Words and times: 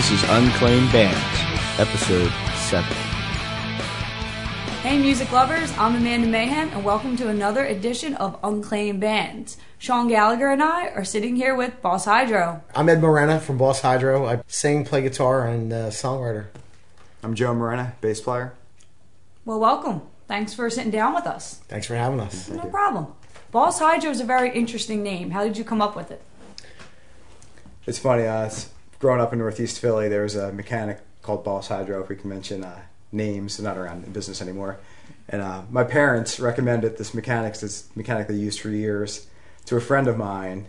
This 0.00 0.12
is 0.12 0.30
Unclaimed 0.30 0.90
Bands, 0.92 1.78
episode 1.78 2.32
7. 2.70 2.90
Hey, 4.80 4.96
music 4.98 5.30
lovers, 5.30 5.70
I'm 5.76 5.94
Amanda 5.94 6.26
Mayhem, 6.26 6.70
and 6.70 6.82
welcome 6.82 7.18
to 7.18 7.28
another 7.28 7.66
edition 7.66 8.14
of 8.14 8.38
Unclaimed 8.42 8.98
Bands. 8.98 9.58
Sean 9.76 10.08
Gallagher 10.08 10.48
and 10.48 10.62
I 10.62 10.86
are 10.88 11.04
sitting 11.04 11.36
here 11.36 11.54
with 11.54 11.82
Boss 11.82 12.06
Hydro. 12.06 12.62
I'm 12.74 12.88
Ed 12.88 13.02
Morena 13.02 13.38
from 13.40 13.58
Boss 13.58 13.82
Hydro. 13.82 14.24
I 14.26 14.42
sing, 14.46 14.86
play 14.86 15.02
guitar, 15.02 15.46
and 15.46 15.70
uh, 15.70 15.88
songwriter. 15.90 16.46
I'm 17.22 17.34
Joe 17.34 17.52
Morena, 17.52 17.92
bass 18.00 18.22
player. 18.22 18.54
Well, 19.44 19.60
welcome. 19.60 20.00
Thanks 20.26 20.54
for 20.54 20.70
sitting 20.70 20.90
down 20.90 21.14
with 21.14 21.26
us. 21.26 21.56
Thanks 21.68 21.86
for 21.86 21.94
having 21.94 22.20
us. 22.20 22.48
No 22.48 22.62
problem. 22.70 23.08
Boss 23.50 23.80
Hydro 23.80 24.10
is 24.12 24.20
a 24.22 24.24
very 24.24 24.50
interesting 24.50 25.02
name. 25.02 25.32
How 25.32 25.44
did 25.44 25.58
you 25.58 25.64
come 25.64 25.82
up 25.82 25.94
with 25.94 26.10
it? 26.10 26.22
It's 27.86 27.98
funny, 27.98 28.24
uh, 28.26 28.44
s- 28.46 28.70
growing 29.00 29.20
up 29.20 29.32
in 29.32 29.40
Northeast 29.40 29.80
Philly, 29.80 30.08
there 30.08 30.22
was 30.22 30.36
a 30.36 30.52
mechanic 30.52 31.00
called 31.22 31.42
Boss 31.42 31.68
Hydro, 31.68 32.02
if 32.02 32.08
we 32.08 32.16
can 32.16 32.30
mention 32.30 32.62
uh, 32.62 32.82
names, 33.10 33.56
they're 33.56 33.64
not 33.64 33.80
around 33.80 34.04
in 34.04 34.12
business 34.12 34.40
anymore. 34.40 34.78
And 35.28 35.42
uh, 35.42 35.62
my 35.70 35.84
parents 35.84 36.38
recommended 36.38 36.98
this 36.98 37.14
mechanic, 37.14 37.54
this 37.54 37.88
mechanic 37.96 38.28
they 38.28 38.34
used 38.34 38.60
for 38.60 38.68
years, 38.68 39.26
to 39.66 39.76
a 39.76 39.80
friend 39.80 40.06
of 40.06 40.16
mine. 40.16 40.66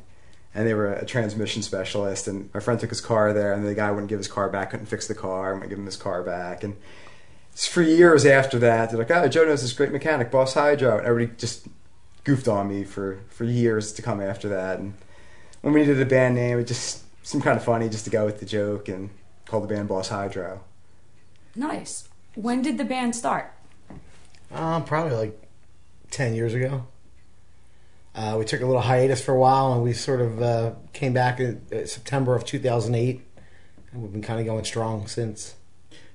And 0.54 0.68
they 0.68 0.74
were 0.74 0.92
a 0.92 1.06
transmission 1.06 1.62
specialist. 1.62 2.28
And 2.28 2.50
my 2.54 2.60
friend 2.60 2.80
took 2.80 2.90
his 2.90 3.02
car 3.02 3.32
there, 3.34 3.54
and 3.54 3.66
the 3.66 3.76
guy 3.76 3.92
wouldn't 3.92 4.10
give 4.10 4.20
his 4.20 4.28
car 4.28 4.50
back, 4.50 4.72
couldn't 4.72 4.88
fix 4.88 5.08
the 5.08 5.16
car, 5.16 5.54
wouldn't 5.54 5.70
give 5.70 5.80
him 5.80 5.86
his 5.86 5.98
car 5.98 6.24
back. 6.24 6.64
And 6.64 6.76
it's 7.54 7.68
for 7.68 7.82
years 7.82 8.26
after 8.26 8.60
that, 8.60 8.90
they're 8.90 9.00
like, 9.00 9.12
oh, 9.12 9.28
Joe 9.28 9.46
knows 9.46 9.62
this 9.62 9.74
great 9.74 9.92
mechanic, 9.92 10.32
Boss 10.32 10.54
Hydro. 10.54 10.98
And 10.98 11.08
everybody 11.08 11.38
just 11.38 11.68
goofed 12.24 12.48
on 12.48 12.70
me 12.70 12.84
for, 12.84 13.20
for 13.30 13.46
years 13.46 13.94
to 13.94 14.02
come 14.02 14.22
after 14.22 14.48
that. 14.50 14.80
And 14.80 14.94
when 15.62 15.74
we 15.74 15.82
needed 15.82 16.02
a 16.02 16.06
band 16.06 16.36
name, 16.36 16.60
it 16.60 16.68
just 16.68 17.04
seemed 17.24 17.44
kind 17.44 17.58
of 17.58 17.64
funny 17.64 17.90
just 17.90 18.06
to 18.06 18.12
go 18.12 18.26
with 18.26 18.40
the 18.40 18.46
joke 18.46 18.88
and 18.88 19.10
call 19.46 19.62
the 19.62 19.68
band 19.68 19.88
Boss 19.88 20.10
Hydro. 20.10 20.64
Nice. 21.56 22.08
When 22.36 22.62
did 22.62 22.78
the 22.78 22.86
band 22.86 23.16
start? 23.16 23.54
Um, 24.52 24.84
probably 24.84 25.16
like 25.16 25.42
10 26.12 26.34
years 26.34 26.54
ago. 26.54 26.86
Uh, 28.14 28.36
we 28.38 28.46
took 28.46 28.62
a 28.62 28.66
little 28.66 28.82
hiatus 28.82 29.24
for 29.24 29.34
a 29.34 29.40
while, 29.40 29.74
and 29.74 29.84
we 29.84 29.94
sort 29.94 30.20
of 30.20 30.42
uh, 30.42 30.72
came 30.92 31.14
back 31.14 31.40
in 31.40 31.62
uh, 31.72 31.86
September 31.86 32.36
of 32.36 32.44
2008. 32.46 33.22
And 33.94 34.02
we've 34.02 34.12
been 34.12 34.22
kind 34.22 34.40
of 34.40 34.46
going 34.46 34.66
strong 34.66 35.08
since. 35.08 35.56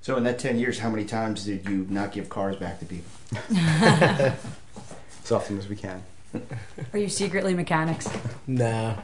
So 0.02 0.16
in 0.16 0.24
that 0.24 0.38
ten 0.38 0.58
years, 0.58 0.78
how 0.78 0.90
many 0.90 1.04
times 1.04 1.44
did 1.44 1.66
you 1.68 1.86
not 1.88 2.12
give 2.12 2.28
cars 2.28 2.56
back 2.56 2.78
to 2.80 2.84
people? 2.84 3.10
As 5.24 5.32
often 5.32 5.58
as 5.58 5.68
we 5.68 5.74
can. 5.74 6.04
Are 6.92 6.98
you 6.98 7.08
secretly 7.08 7.54
mechanics? 7.54 8.08
Nah. 8.46 8.96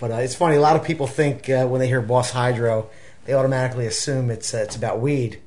But 0.00 0.10
uh, 0.12 0.16
it's 0.16 0.34
funny. 0.34 0.56
A 0.56 0.60
lot 0.60 0.76
of 0.76 0.84
people 0.84 1.06
think 1.06 1.48
uh, 1.50 1.66
when 1.66 1.80
they 1.80 1.86
hear 1.88 2.00
Boss 2.00 2.30
Hydro, 2.30 2.88
they 3.24 3.34
automatically 3.34 3.86
assume 3.86 4.30
it's 4.30 4.54
uh, 4.54 4.58
it's 4.58 4.76
about 4.76 5.00
weed. 5.00 5.40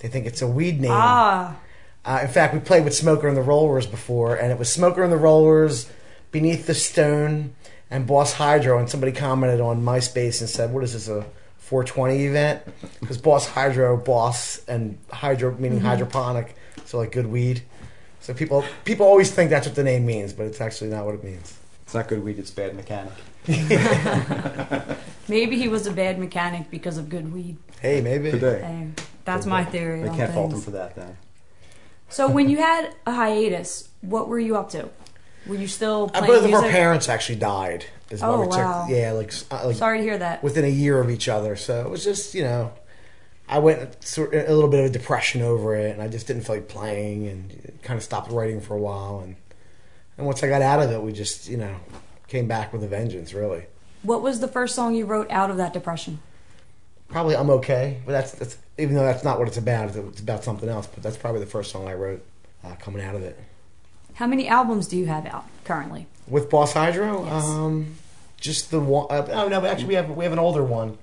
They 0.00 0.08
think 0.08 0.26
it's 0.26 0.42
a 0.42 0.46
weed 0.48 0.80
name. 0.80 0.90
Ah, 0.92 1.56
Uh, 2.04 2.18
in 2.22 2.28
fact, 2.28 2.52
we 2.52 2.58
played 2.60 2.82
with 2.84 2.94
Smoker 2.94 3.28
and 3.28 3.36
the 3.36 3.42
Rollers 3.42 3.86
before, 3.86 4.34
and 4.34 4.50
it 4.50 4.58
was 4.58 4.68
Smoker 4.68 5.04
and 5.04 5.12
the 5.12 5.16
Rollers, 5.16 5.88
Beneath 6.32 6.66
the 6.66 6.74
Stone, 6.74 7.54
and 7.90 8.06
Boss 8.06 8.32
Hydro. 8.32 8.78
And 8.78 8.88
somebody 8.90 9.12
commented 9.12 9.60
on 9.60 9.82
MySpace 9.84 10.40
and 10.40 10.50
said, 10.50 10.72
"What 10.72 10.82
is 10.82 10.94
this 10.94 11.06
a 11.08 11.24
420 11.58 12.26
event?" 12.26 12.62
Because 12.98 13.18
Boss 13.18 13.46
Hydro, 13.46 13.96
Boss, 13.98 14.60
and 14.66 14.98
Hydro 15.12 15.54
meaning 15.58 15.78
hydroponic, 15.80 16.56
so 16.84 16.98
like 16.98 17.12
good 17.12 17.26
weed. 17.28 17.62
So 18.20 18.34
people 18.34 18.64
people 18.84 19.06
always 19.06 19.30
think 19.30 19.50
that's 19.50 19.66
what 19.68 19.76
the 19.76 19.84
name 19.84 20.04
means, 20.04 20.32
but 20.32 20.46
it's 20.46 20.60
actually 20.60 20.90
not 20.90 21.04
what 21.06 21.14
it 21.14 21.22
means. 21.24 21.56
It's 21.84 21.94
not 21.94 22.08
good 22.08 22.24
weed, 22.24 22.38
it's 22.40 22.50
bad 22.50 22.74
mechanic. 22.74 23.12
maybe 25.28 25.58
he 25.58 25.68
was 25.68 25.86
a 25.86 25.92
bad 25.92 26.18
mechanic 26.18 26.70
because 26.70 26.96
of 26.96 27.08
good 27.08 27.32
weed. 27.32 27.58
Hey, 27.80 28.00
maybe. 28.00 28.30
Today. 28.30 28.60
Hey, 28.62 29.04
that's 29.24 29.46
my 29.46 29.64
theory. 29.64 30.02
They 30.02 30.08
on 30.08 30.16
can't 30.16 30.32
fault 30.32 30.52
him 30.52 30.60
for 30.60 30.70
that 30.72 30.94
then. 30.94 31.16
So 32.08 32.28
when 32.28 32.48
you 32.48 32.58
had 32.58 32.94
a 33.06 33.12
hiatus, 33.12 33.88
what 34.02 34.28
were 34.28 34.38
you 34.38 34.56
up 34.56 34.70
to? 34.70 34.90
Were 35.46 35.56
you 35.56 35.66
still 35.66 36.04
Uh, 36.14 36.20
playing 36.20 36.26
both 36.26 36.44
of 36.44 36.54
our 36.54 36.70
parents 36.70 37.08
actually 37.08 37.36
died. 37.36 37.84
Is 38.10 38.22
Oh, 38.22 38.40
we 38.40 38.46
took, 38.46 38.56
wow. 38.58 38.86
Yeah, 38.88 39.12
like 39.12 39.32
uh, 39.50 39.66
like 39.66 39.76
Sorry 39.76 39.98
to 39.98 40.04
hear 40.04 40.18
that. 40.18 40.42
within 40.42 40.64
a 40.64 40.68
year 40.68 41.00
of 41.00 41.10
each 41.10 41.28
other. 41.28 41.56
So 41.56 41.80
it 41.80 41.90
was 41.90 42.04
just, 42.04 42.34
you 42.34 42.44
know, 42.44 42.72
I 43.48 43.58
went 43.58 43.96
through 44.04 44.30
a 44.32 44.52
little 44.54 44.68
bit 44.68 44.80
of 44.80 44.86
a 44.86 44.90
depression 44.90 45.42
over 45.42 45.74
it, 45.74 45.92
and 45.92 46.02
I 46.02 46.08
just 46.08 46.26
didn't 46.26 46.42
feel 46.42 46.56
like 46.56 46.68
playing, 46.68 47.26
and 47.26 47.78
kind 47.82 47.96
of 47.96 48.04
stopped 48.04 48.30
writing 48.30 48.60
for 48.60 48.74
a 48.74 48.78
while. 48.78 49.20
And 49.24 49.34
and 50.16 50.26
once 50.26 50.42
I 50.44 50.48
got 50.48 50.62
out 50.62 50.80
of 50.80 50.92
it, 50.92 51.02
we 51.02 51.12
just, 51.12 51.48
you 51.48 51.56
know, 51.56 51.74
came 52.28 52.46
back 52.46 52.72
with 52.72 52.82
a 52.82 52.88
vengeance. 52.88 53.32
Really, 53.34 53.66
What 54.02 54.22
was 54.22 54.40
the 54.40 54.48
first 54.48 54.74
song 54.74 54.94
you 54.94 55.04
wrote 55.06 55.30
out 55.30 55.50
of 55.50 55.56
that 55.58 55.72
depression? 55.72 56.20
probably 57.08 57.36
I'm 57.36 57.50
okay, 57.50 58.00
but 58.06 58.12
that's 58.12 58.32
that's 58.32 58.56
even 58.78 58.94
though 58.94 59.04
that's 59.04 59.22
not 59.24 59.38
what 59.38 59.46
it's 59.48 59.58
about. 59.58 59.90
It's- 59.90 60.20
about 60.20 60.42
something 60.44 60.68
else. 60.68 60.86
But 60.86 61.02
that's 61.02 61.16
probably 61.18 61.40
the 61.40 61.46
first 61.46 61.70
song 61.70 61.86
I 61.86 61.94
wrote 61.94 62.24
uh, 62.64 62.74
coming 62.76 63.02
out 63.02 63.14
of 63.14 63.22
it. 63.22 63.38
How 64.14 64.26
many 64.26 64.48
albums 64.48 64.88
do 64.88 64.96
you 64.96 65.06
have 65.06 65.26
out 65.26 65.44
currently? 65.64 66.06
With 66.26 66.48
Boss 66.50 66.72
Hydro, 66.74 67.24
Yes. 67.24 67.44
um, 67.44 67.96
just 68.40 68.70
the 68.70 68.80
one. 68.80 69.06
Uh, 69.10 69.26
oh 69.32 69.48
no, 69.48 69.60
but 69.60 69.70
actually 69.70 69.88
we 69.88 69.94
have 69.94 70.10
we 70.10 70.24
have 70.24 70.32
an 70.32 70.38
older 70.38 70.64
one 70.64 70.96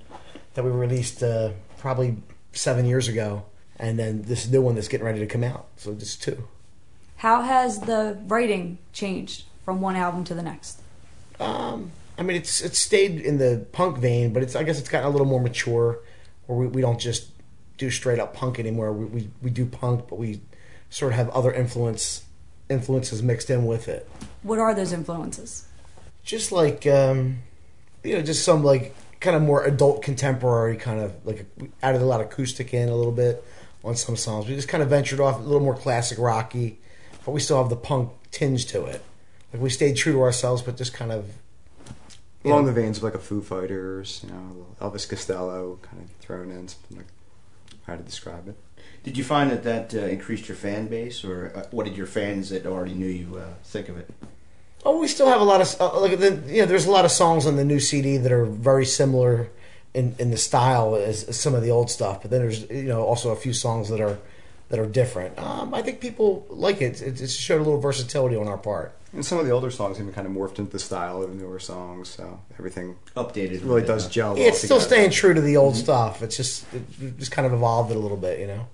that 0.55 0.63
we 0.65 0.71
released 0.71 1.21
uh, 1.21 1.51
probably 1.77 2.17
seven 2.53 2.85
years 2.85 3.07
ago, 3.07 3.43
and 3.77 3.99
then 3.99 4.23
this 4.23 4.47
new 4.49 4.61
one 4.61 4.73
that's 4.75 4.87
getting 4.87 5.05
ready 5.05 5.19
to 5.19 5.27
come 5.27 5.43
out. 5.43 5.67
So 5.77 5.93
just 5.93 6.23
two. 6.23 6.47
How 7.17 7.41
has 7.43 7.81
the 7.81 8.17
writing 8.27 8.77
changed 8.93 9.43
from 9.63 9.79
one 9.81 9.95
album 9.95 10.23
to 10.25 10.33
the 10.33 10.41
next? 10.41 10.81
Um, 11.39 11.91
I 12.17 12.23
mean, 12.23 12.37
it's 12.37 12.61
it's 12.61 12.79
stayed 12.79 13.21
in 13.21 13.37
the 13.37 13.65
punk 13.71 13.97
vein, 13.97 14.33
but 14.33 14.43
it's 14.43 14.55
I 14.55 14.63
guess 14.63 14.79
it's 14.79 14.89
gotten 14.89 15.07
a 15.07 15.11
little 15.11 15.27
more 15.27 15.41
mature, 15.41 15.99
where 16.47 16.57
we, 16.57 16.67
we 16.67 16.81
don't 16.81 16.99
just 16.99 17.29
do 17.77 17.89
straight 17.89 18.19
up 18.19 18.33
punk 18.33 18.59
anymore. 18.59 18.91
We, 18.91 19.05
we 19.05 19.29
we 19.41 19.49
do 19.49 19.65
punk, 19.65 20.07
but 20.09 20.19
we 20.19 20.41
sort 20.89 21.13
of 21.13 21.17
have 21.17 21.29
other 21.29 21.53
influence 21.53 22.23
influences 22.69 23.23
mixed 23.23 23.49
in 23.49 23.65
with 23.65 23.87
it. 23.87 24.09
What 24.43 24.59
are 24.59 24.73
those 24.73 24.93
influences? 24.93 25.65
just 26.29 26.51
like 26.51 26.85
um, 26.85 27.39
you 28.03 28.15
know, 28.15 28.21
just 28.21 28.43
some 28.43 28.63
like 28.63 28.95
kind 29.19 29.35
of 29.35 29.41
more 29.41 29.65
adult 29.65 30.03
contemporary 30.03 30.77
kind 30.77 30.99
of 31.01 31.13
like 31.25 31.45
we 31.57 31.71
added 31.81 32.01
a 32.01 32.05
lot 32.05 32.21
of 32.21 32.27
acoustic 32.27 32.73
in 32.73 32.87
a 32.87 32.95
little 32.95 33.11
bit 33.11 33.43
on 33.83 33.95
some 33.95 34.15
songs. 34.15 34.47
We 34.47 34.55
just 34.55 34.67
kind 34.67 34.83
of 34.83 34.89
ventured 34.89 35.19
off 35.19 35.39
a 35.39 35.41
little 35.41 35.59
more 35.59 35.75
classic 35.75 36.19
rocky, 36.19 36.79
but 37.25 37.31
we 37.31 37.39
still 37.39 37.57
have 37.57 37.69
the 37.69 37.75
punk 37.75 38.11
tinge 38.29 38.67
to 38.67 38.85
it. 38.85 39.01
Like 39.53 39.61
we 39.61 39.69
stayed 39.69 39.95
true 39.95 40.13
to 40.13 40.21
ourselves, 40.21 40.61
but 40.61 40.77
just 40.77 40.93
kind 40.93 41.11
of 41.11 41.25
Along 42.45 42.61
know, 42.61 42.67
the 42.67 42.81
veins 42.81 42.97
of 42.97 43.03
like 43.03 43.15
a 43.15 43.19
Foo 43.19 43.41
Fighters, 43.41 44.21
you 44.23 44.31
know, 44.31 44.67
Elvis 44.79 45.09
Costello 45.09 45.77
kind 45.81 46.01
of 46.01 46.09
thrown 46.21 46.51
in, 46.51 46.69
something 46.69 46.97
like 46.97 47.07
how 47.85 47.97
to 47.97 48.03
describe 48.03 48.47
it. 48.47 48.55
Did 49.03 49.17
you 49.17 49.25
find 49.25 49.51
that 49.51 49.63
that 49.63 49.93
uh, 49.93 50.05
increased 50.07 50.47
your 50.47 50.55
fan 50.55 50.87
base, 50.87 51.25
or 51.25 51.51
uh, 51.53 51.65
what 51.71 51.85
did 51.85 51.97
your 51.97 52.07
fans 52.07 52.49
that 52.49 52.65
already 52.65 52.93
knew 52.93 53.07
you 53.07 53.37
uh, 53.37 53.55
think 53.63 53.89
of 53.89 53.97
it? 53.97 54.09
Oh, 54.85 54.99
we 54.99 55.09
still 55.09 55.27
have 55.27 55.41
a 55.41 55.43
lot 55.43 55.59
of 55.59 55.81
uh, 55.81 55.99
like 55.99 56.17
the, 56.19 56.41
you 56.47 56.61
know. 56.61 56.65
There's 56.65 56.85
a 56.85 56.91
lot 56.91 57.03
of 57.03 57.11
songs 57.11 57.45
on 57.45 57.57
the 57.57 57.65
new 57.65 57.79
CD 57.79 58.15
that 58.15 58.31
are 58.31 58.45
very 58.45 58.85
similar 58.85 59.49
in 59.93 60.15
in 60.17 60.31
the 60.31 60.37
style 60.37 60.95
as, 60.95 61.25
as 61.25 61.37
some 61.37 61.53
of 61.53 61.61
the 61.61 61.71
old 61.71 61.89
stuff. 61.89 62.21
But 62.21 62.31
then 62.31 62.39
there's 62.39 62.69
you 62.69 62.83
know 62.83 63.03
also 63.03 63.31
a 63.31 63.35
few 63.35 63.51
songs 63.51 63.89
that 63.89 63.99
are 63.99 64.17
that 64.69 64.79
are 64.79 64.85
different. 64.85 65.37
Um, 65.37 65.73
I 65.73 65.81
think 65.81 65.99
people 65.99 66.45
like 66.49 66.81
it. 66.81 67.01
It, 67.01 67.19
it 67.19 67.29
showed 67.29 67.59
a 67.59 67.63
little 67.63 67.81
versatility 67.81 68.37
on 68.37 68.47
our 68.47 68.57
part. 68.57 68.93
And 69.11 69.25
some 69.25 69.39
of 69.39 69.45
the 69.45 69.51
older 69.51 69.71
songs 69.71 69.99
even 69.99 70.13
kind 70.13 70.27
of 70.27 70.33
morphed 70.33 70.59
into 70.59 70.71
the 70.71 70.79
style 70.79 71.23
of 71.23 71.29
the 71.29 71.35
newer 71.35 71.59
songs, 71.59 72.09
so 72.09 72.39
everything 72.59 72.95
Updated. 73.15 73.61
really 73.63 73.81
does 73.81 74.03
huh? 74.03 74.09
gel. 74.09 74.37
Yeah, 74.37 74.43
well 74.43 74.49
it's 74.49 74.59
still 74.59 74.77
together. 74.77 74.95
staying 74.95 75.11
true 75.11 75.33
to 75.33 75.41
the 75.41 75.57
old 75.57 75.73
mm-hmm. 75.73 75.83
stuff. 75.83 76.21
It's 76.21 76.37
just 76.37 76.65
it 76.73 77.17
just 77.17 77.31
kind 77.31 77.47
of 77.47 77.53
evolved 77.53 77.89
it 77.91 77.97
a 77.97 77.99
little 77.99 78.17
bit, 78.17 78.39
you 78.39 78.47
know. 78.47 78.67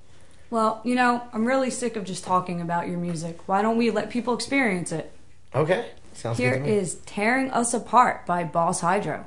Well, 0.49 0.81
you 0.83 0.95
know, 0.95 1.23
I'm 1.33 1.45
really 1.45 1.69
sick 1.69 1.95
of 1.95 2.03
just 2.03 2.23
talking 2.23 2.61
about 2.61 2.87
your 2.87 2.97
music. 2.97 3.47
Why 3.47 3.61
don't 3.61 3.77
we 3.77 3.91
let 3.91 4.09
people 4.09 4.33
experience 4.33 4.91
it? 4.91 5.11
Okay, 5.53 5.89
sounds 6.13 6.37
Here 6.37 6.51
good. 6.51 6.59
to 6.59 6.65
me. 6.65 6.77
is 6.77 6.95
Tearing 7.05 7.49
Us 7.51 7.73
Apart 7.73 8.25
by 8.25 8.43
Boss 8.43 8.81
Hydro. 8.81 9.25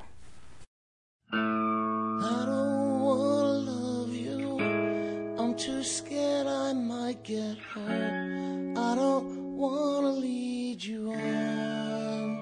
I 1.33 1.37
don't 1.37 3.01
wanna 3.01 3.49
love 3.49 4.15
you. 4.15 4.59
I'm 5.39 5.57
too 5.57 5.83
scared 5.83 6.47
I 6.47 6.73
might 6.75 7.23
get 7.25 7.57
hurt. 7.59 8.79
I 8.79 8.95
don't 8.95 9.57
wanna 9.57 10.13
lead 10.79 10.85
you 10.85 11.13
on. 11.13 12.39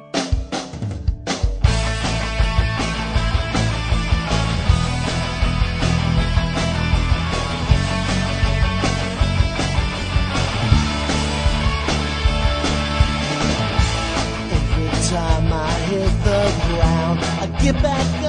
Every 14.52 14.90
time 15.08 15.52
I 15.52 15.70
hit 15.88 16.10
the 16.24 16.42
ground, 16.66 17.20
I 17.20 17.46
get 17.62 17.82
back 17.82 18.22
up 18.22 18.25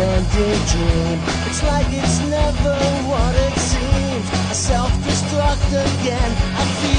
ending 0.00 0.60
dream. 0.70 1.18
It's 1.46 1.62
like 1.62 1.86
it's 1.90 2.18
never 2.28 2.76
what 3.10 3.34
it 3.46 3.56
seems. 3.58 4.26
I 4.50 4.52
self 4.52 4.92
destruct 5.06 5.68
again. 5.68 6.32
I 6.60 6.64
feel 6.80 6.93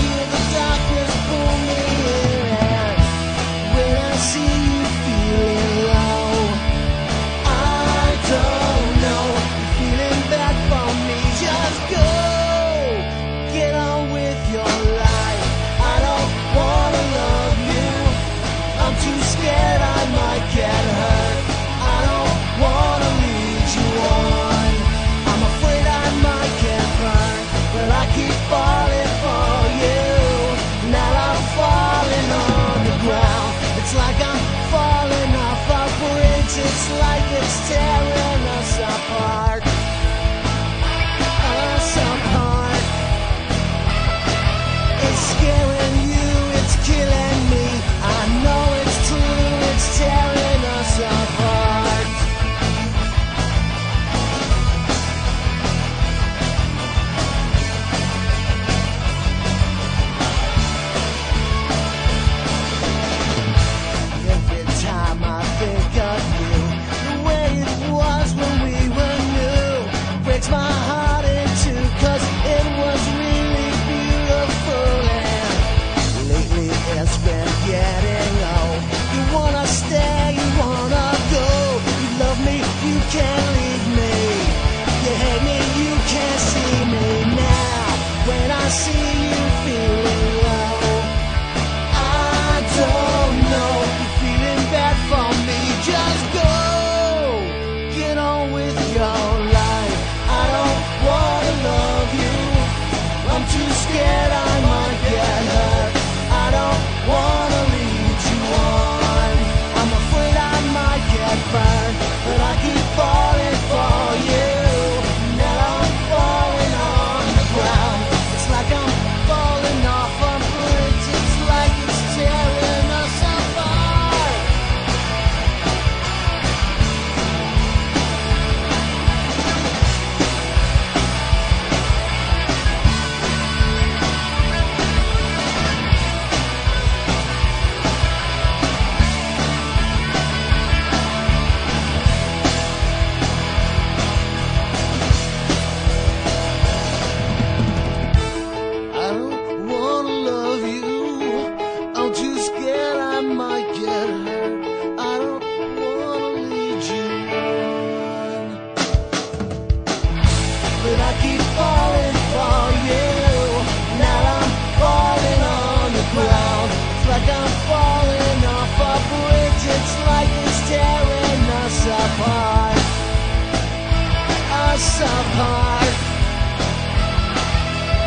Us 174.75 174.99
apart. 174.99 175.87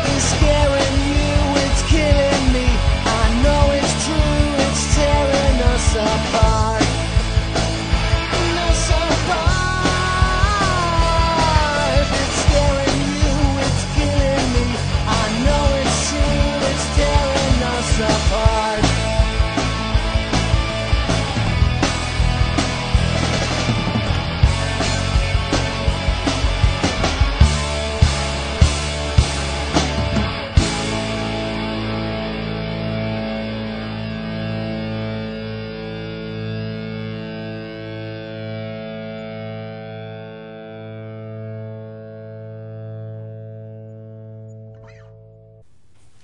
It's 0.05 0.25
scaring 0.35 0.78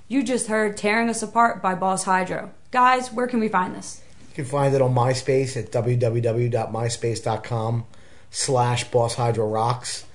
You 0.08 0.24
just 0.24 0.48
heard 0.48 0.78
Tearing 0.78 1.10
Us 1.10 1.24
Apart 1.24 1.62
by 1.62 1.76
Boss 1.76 2.04
Hydro. 2.04 2.52
Guys, 2.72 3.12
where 3.12 3.28
can 3.28 3.40
we 3.40 3.48
find 3.48 3.76
this? 3.76 4.02
You 4.30 4.36
can 4.36 4.46
find 4.46 4.76
it 4.76 4.82
on 4.82 4.94
MySpace 4.94 5.58
at 5.58 5.72
www.myspace.com 5.72 7.86
slash 8.30 8.84
Boss 8.92 9.16
Hydro 9.16 9.48
Rocks. 9.48 10.06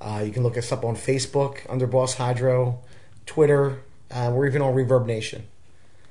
Uh, 0.00 0.22
you 0.24 0.32
can 0.32 0.42
look 0.42 0.56
us 0.56 0.70
up 0.70 0.84
on 0.84 0.94
Facebook 0.94 1.58
under 1.68 1.86
Boss 1.86 2.14
Hydro, 2.14 2.78
Twitter, 3.26 3.80
uh, 4.10 4.32
we're 4.34 4.46
even 4.46 4.62
on 4.62 4.74
Reverb 4.74 5.06
Nation. 5.06 5.44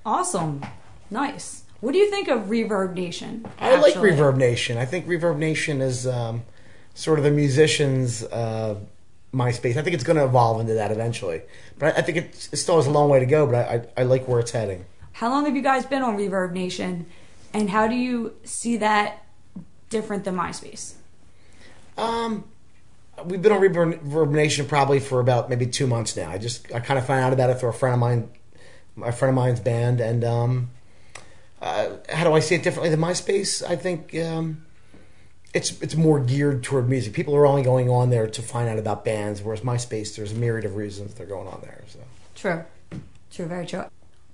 Awesome. 0.05 0.63
Nice. 1.11 1.63
What 1.81 1.91
do 1.91 1.97
you 1.97 2.09
think 2.09 2.27
of 2.27 2.43
Reverb 2.43 2.93
Nation? 2.93 3.45
I 3.59 3.79
like? 3.79 3.95
Reverb 3.95 4.37
Nation. 4.37 4.77
I 4.77 4.85
think 4.85 5.07
Reverb 5.07 5.37
Nation 5.37 5.81
is 5.81 6.07
um, 6.07 6.43
sort 6.93 7.19
of 7.19 7.25
the 7.25 7.31
musicians' 7.31 8.23
uh, 8.23 8.75
MySpace. 9.33 9.77
I 9.77 9.81
think 9.81 9.93
it's 9.93 10.03
going 10.03 10.17
to 10.17 10.25
evolve 10.25 10.59
into 10.59 10.73
that 10.73 10.91
eventually. 10.91 11.41
But 11.77 11.95
I, 11.95 11.99
I 11.99 12.01
think 12.01 12.17
it, 12.17 12.49
it 12.51 12.57
still 12.57 12.77
has 12.77 12.87
a 12.87 12.91
long 12.91 13.09
way 13.09 13.19
to 13.19 13.25
go, 13.25 13.45
but 13.45 13.55
I, 13.55 13.75
I, 13.75 14.01
I 14.01 14.03
like 14.03 14.27
where 14.27 14.39
it's 14.39 14.51
heading. 14.51 14.85
How 15.13 15.29
long 15.29 15.45
have 15.45 15.55
you 15.55 15.61
guys 15.61 15.85
been 15.85 16.01
on 16.01 16.17
Reverb 16.17 16.53
Nation? 16.53 17.05
And 17.53 17.69
how 17.69 17.87
do 17.87 17.95
you 17.95 18.35
see 18.43 18.77
that 18.77 19.25
different 19.89 20.23
than 20.23 20.35
MySpace? 20.35 20.93
Um, 21.97 22.45
we've 23.25 23.41
been 23.41 23.51
on 23.51 23.61
Reverb 23.61 24.31
Nation 24.31 24.65
probably 24.65 24.99
for 24.99 25.19
about 25.19 25.49
maybe 25.49 25.65
two 25.65 25.87
months 25.87 26.15
now. 26.15 26.29
I 26.29 26.37
just 26.37 26.71
I 26.73 26.79
kind 26.79 26.97
of 26.97 27.05
found 27.05 27.25
out 27.25 27.33
about 27.33 27.49
it 27.49 27.59
through 27.59 27.69
a 27.69 27.73
friend 27.73 27.93
of 27.93 27.99
mine, 27.99 28.29
a 29.03 29.11
friend 29.11 29.29
of 29.29 29.35
mine's 29.35 29.59
band, 29.59 29.99
and 29.99 30.23
um, 30.23 30.69
uh, 31.61 31.97
how 32.09 32.23
do 32.23 32.33
I 32.33 32.39
see 32.39 32.55
it 32.55 32.63
differently 32.63 32.89
than 32.89 32.99
MySpace? 32.99 33.67
I 33.67 33.75
think 33.75 34.15
um, 34.15 34.65
it's 35.53 35.81
it's 35.81 35.95
more 35.95 36.19
geared 36.19 36.63
toward 36.63 36.89
music. 36.89 37.13
People 37.13 37.35
are 37.35 37.45
only 37.45 37.63
going 37.63 37.89
on 37.89 38.09
there 38.09 38.27
to 38.27 38.41
find 38.41 38.69
out 38.69 38.77
about 38.77 39.03
bands, 39.03 39.41
whereas 39.41 39.61
MySpace 39.61 40.15
there's 40.15 40.31
a 40.31 40.35
myriad 40.35 40.65
of 40.65 40.75
reasons 40.75 41.13
they're 41.13 41.25
going 41.25 41.47
on 41.47 41.61
there. 41.61 41.83
So. 41.87 41.99
True. 42.35 42.65
True, 43.31 43.45
very 43.45 43.65
true. 43.65 43.85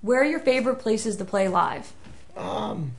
Where 0.02 0.20
are 0.20 0.24
your 0.24 0.40
favorite 0.40 0.76
places 0.76 1.16
to 1.16 1.24
play 1.24 1.48
live? 1.48 1.92
Um, 2.36 2.92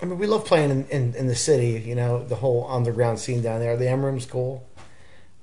I 0.00 0.06
mean, 0.06 0.18
we 0.18 0.26
love 0.26 0.44
playing 0.44 0.70
in, 0.70 0.86
in, 0.86 1.14
in 1.14 1.26
the 1.26 1.34
city. 1.34 1.82
You 1.86 1.94
know, 1.94 2.24
the 2.24 2.36
whole 2.36 2.66
underground 2.68 3.18
scene 3.18 3.42
down 3.42 3.60
there. 3.60 3.76
The 3.76 3.88
M 3.88 4.04
Room's 4.04 4.26
cool. 4.26 4.66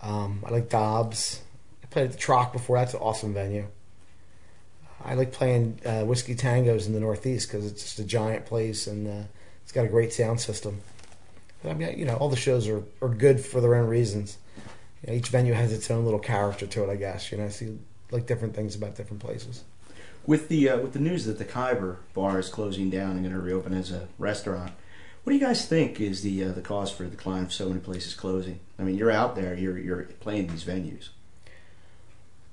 Um, 0.01 0.43
I 0.45 0.51
like 0.51 0.69
Dobbs. 0.69 1.41
I 1.83 1.87
played 1.87 2.05
at 2.05 2.11
the 2.13 2.17
Troc 2.17 2.53
before. 2.53 2.77
That's 2.77 2.93
an 2.93 3.01
awesome 3.01 3.33
venue. 3.33 3.67
I 5.03 5.15
like 5.15 5.31
playing 5.31 5.79
uh, 5.85 6.01
Whiskey 6.01 6.35
Tangos 6.35 6.85
in 6.85 6.93
the 6.93 6.99
Northeast 6.99 7.49
because 7.49 7.65
it's 7.65 7.81
just 7.81 7.99
a 7.99 8.03
giant 8.03 8.45
place 8.45 8.87
and 8.87 9.07
uh, 9.07 9.27
it's 9.63 9.71
got 9.71 9.85
a 9.85 9.87
great 9.87 10.13
sound 10.13 10.39
system. 10.39 10.81
I 11.63 11.73
mean, 11.73 11.97
you 11.97 12.05
know, 12.05 12.15
all 12.15 12.29
the 12.29 12.35
shows 12.35 12.67
are, 12.67 12.83
are 13.01 13.09
good 13.09 13.39
for 13.39 13.61
their 13.61 13.75
own 13.75 13.87
reasons. 13.87 14.37
You 15.03 15.11
know, 15.11 15.17
each 15.17 15.29
venue 15.29 15.53
has 15.53 15.71
its 15.71 15.89
own 15.91 16.05
little 16.05 16.19
character 16.19 16.65
to 16.67 16.83
it, 16.83 16.89
I 16.89 16.95
guess. 16.95 17.31
You 17.31 17.37
know, 17.37 17.45
I 17.45 17.49
see 17.49 17.77
like 18.09 18.25
different 18.25 18.55
things 18.55 18.75
about 18.75 18.95
different 18.95 19.21
places. 19.21 19.63
With 20.25 20.49
the 20.49 20.69
uh, 20.69 20.77
with 20.79 20.93
the 20.93 20.99
news 20.99 21.25
that 21.25 21.37
the 21.37 21.45
Khyber 21.45 21.97
bar 22.13 22.39
is 22.39 22.49
closing 22.49 22.89
down 22.89 23.11
and 23.11 23.21
going 23.21 23.33
to 23.33 23.41
reopen 23.41 23.73
as 23.73 23.91
a 23.91 24.07
restaurant, 24.19 24.71
what 25.23 25.31
do 25.31 25.37
you 25.37 25.43
guys 25.43 25.67
think 25.67 25.99
is 25.99 26.21
the 26.21 26.43
uh, 26.43 26.51
the 26.51 26.61
cause 26.61 26.91
for 26.91 27.03
the 27.03 27.09
decline 27.09 27.43
of 27.43 27.53
so 27.53 27.67
many 27.67 27.79
places 27.79 28.13
closing? 28.13 28.59
I 28.77 28.83
mean, 28.83 28.95
you're 28.95 29.11
out 29.11 29.35
there, 29.35 29.55
you're 29.55 29.77
you're 29.77 30.03
playing 30.19 30.47
these 30.47 30.63
venues. 30.63 31.09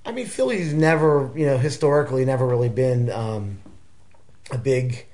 I 0.07 0.12
mean, 0.12 0.27
Philly's 0.27 0.73
never, 0.73 1.31
you 1.35 1.45
know, 1.45 1.59
historically 1.59 2.25
never 2.25 2.47
really 2.47 2.71
been 2.71 3.11
um, 3.11 3.59
a 4.50 4.57
big 4.57 5.05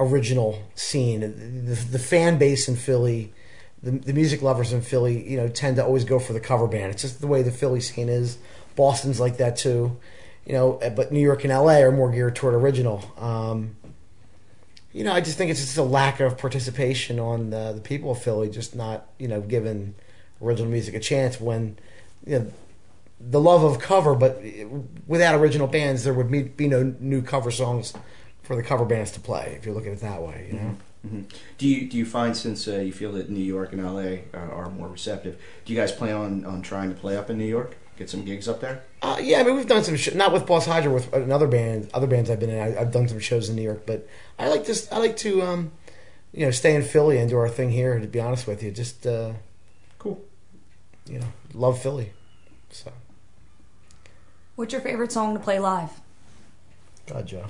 original 0.00 0.62
scene. 0.74 1.20
The, 1.20 1.74
the 1.74 1.98
fan 1.98 2.38
base 2.38 2.68
in 2.68 2.76
Philly, 2.76 3.32
the, 3.82 3.92
the 3.92 4.12
music 4.12 4.42
lovers 4.42 4.72
in 4.72 4.82
Philly, 4.82 5.28
you 5.28 5.36
know, 5.36 5.48
tend 5.48 5.76
to 5.76 5.84
always 5.84 6.04
go 6.04 6.18
for 6.18 6.32
the 6.32 6.40
cover 6.40 6.66
band. 6.66 6.92
It's 6.92 7.02
just 7.02 7.20
the 7.20 7.26
way 7.26 7.42
the 7.42 7.50
Philly 7.50 7.80
scene 7.80 8.08
is. 8.08 8.38
Boston's 8.76 9.20
like 9.20 9.36
that 9.36 9.56
too, 9.56 9.96
you 10.44 10.52
know. 10.52 10.80
But 10.96 11.12
New 11.12 11.20
York 11.20 11.44
and 11.44 11.52
LA 11.52 11.78
are 11.78 11.92
more 11.92 12.10
geared 12.10 12.34
toward 12.36 12.54
original. 12.54 13.04
Um, 13.18 13.76
you 14.92 15.04
know, 15.04 15.12
I 15.12 15.20
just 15.20 15.36
think 15.36 15.50
it's 15.50 15.60
just 15.60 15.76
a 15.76 15.82
lack 15.82 16.20
of 16.20 16.38
participation 16.38 17.18
on 17.18 17.50
the, 17.50 17.72
the 17.72 17.80
people 17.80 18.12
of 18.12 18.22
Philly, 18.22 18.48
just 18.48 18.76
not, 18.76 19.08
you 19.18 19.26
know, 19.26 19.40
giving 19.40 19.94
original 20.40 20.70
music 20.70 20.94
a 20.94 21.00
chance 21.00 21.40
when, 21.40 21.78
you 22.24 22.38
know, 22.38 22.52
the 23.20 23.40
love 23.40 23.64
of 23.64 23.80
cover, 23.80 24.14
but 24.14 24.40
without 25.06 25.34
original 25.34 25.66
bands, 25.66 26.04
there 26.04 26.14
would 26.14 26.56
be 26.56 26.68
no 26.68 26.94
new 27.00 27.22
cover 27.22 27.50
songs 27.50 27.94
for 28.44 28.54
the 28.56 28.62
cover 28.62 28.84
bands 28.84 29.10
to 29.12 29.20
play. 29.20 29.54
If 29.58 29.66
you're 29.66 29.74
looking 29.74 29.90
at 29.92 29.98
it 29.98 30.00
that 30.02 30.22
way, 30.22 30.48
you 30.52 30.58
know. 30.58 30.76
hmm 31.08 31.22
Do 31.58 31.66
you 31.68 31.88
do 31.88 31.96
you 31.98 32.06
find 32.06 32.36
since 32.36 32.68
uh, 32.68 32.76
you 32.78 32.92
feel 32.92 33.12
that 33.12 33.28
New 33.30 33.42
York 33.44 33.72
and 33.72 33.82
LA 33.84 34.18
are, 34.32 34.52
are 34.52 34.70
more 34.70 34.88
receptive, 34.88 35.36
do 35.64 35.72
you 35.72 35.78
guys 35.78 35.90
plan 35.92 36.14
on, 36.14 36.44
on 36.44 36.62
trying 36.62 36.88
to 36.94 36.98
play 36.98 37.16
up 37.16 37.28
in 37.30 37.38
New 37.38 37.44
York? 37.46 37.76
Get 37.96 38.10
some 38.10 38.24
gigs 38.24 38.48
up 38.48 38.60
there? 38.60 38.82
Uh, 39.02 39.18
yeah, 39.20 39.38
I 39.40 39.42
mean 39.44 39.54
we've 39.56 39.68
done 39.68 39.84
some 39.84 39.96
sh- 39.96 40.14
not 40.14 40.32
with 40.32 40.46
Boss 40.46 40.66
Hydro 40.66 40.92
with 40.92 41.12
another 41.12 41.46
band, 41.46 41.88
other 41.94 42.06
bands 42.08 42.28
I've 42.30 42.40
been 42.40 42.50
in. 42.50 42.58
I, 42.60 42.80
I've 42.80 42.90
done 42.92 43.06
some 43.08 43.20
shows 43.20 43.48
in 43.48 43.54
New 43.56 43.62
York, 43.62 43.84
but 43.86 44.08
I 44.38 44.48
like 44.48 44.64
this. 44.66 44.90
I 44.90 44.98
like 44.98 45.16
to, 45.18 45.42
um, 45.42 45.70
you 46.32 46.44
know, 46.44 46.50
stay 46.50 46.74
in 46.74 46.82
Philly 46.82 47.18
and 47.18 47.30
do 47.30 47.36
our 47.36 47.48
thing 47.48 47.70
here. 47.70 47.98
To 48.00 48.06
be 48.08 48.18
honest 48.18 48.46
with 48.48 48.62
you, 48.64 48.70
just 48.72 49.06
uh, 49.06 49.34
Cool. 50.00 50.20
you 51.06 51.20
know, 51.20 51.28
love 51.54 51.80
Philly. 51.80 52.12
So, 52.70 52.90
What's 54.56 54.72
your 54.72 54.82
favorite 54.82 55.12
song 55.12 55.34
to 55.34 55.40
play 55.40 55.58
live? 55.60 55.90
God, 57.06 57.26
Joe. 57.26 57.46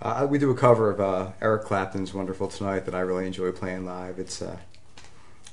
Uh, 0.00 0.26
we 0.28 0.38
do 0.38 0.50
a 0.50 0.54
cover 0.54 0.90
of 0.90 1.00
uh, 1.00 1.32
Eric 1.40 1.62
Clapton's 1.64 2.12
"Wonderful 2.12 2.48
Tonight" 2.48 2.80
that 2.84 2.94
I 2.94 3.00
really 3.00 3.26
enjoy 3.26 3.50
playing 3.52 3.86
live. 3.86 4.18
It's 4.18 4.42
uh, 4.42 4.58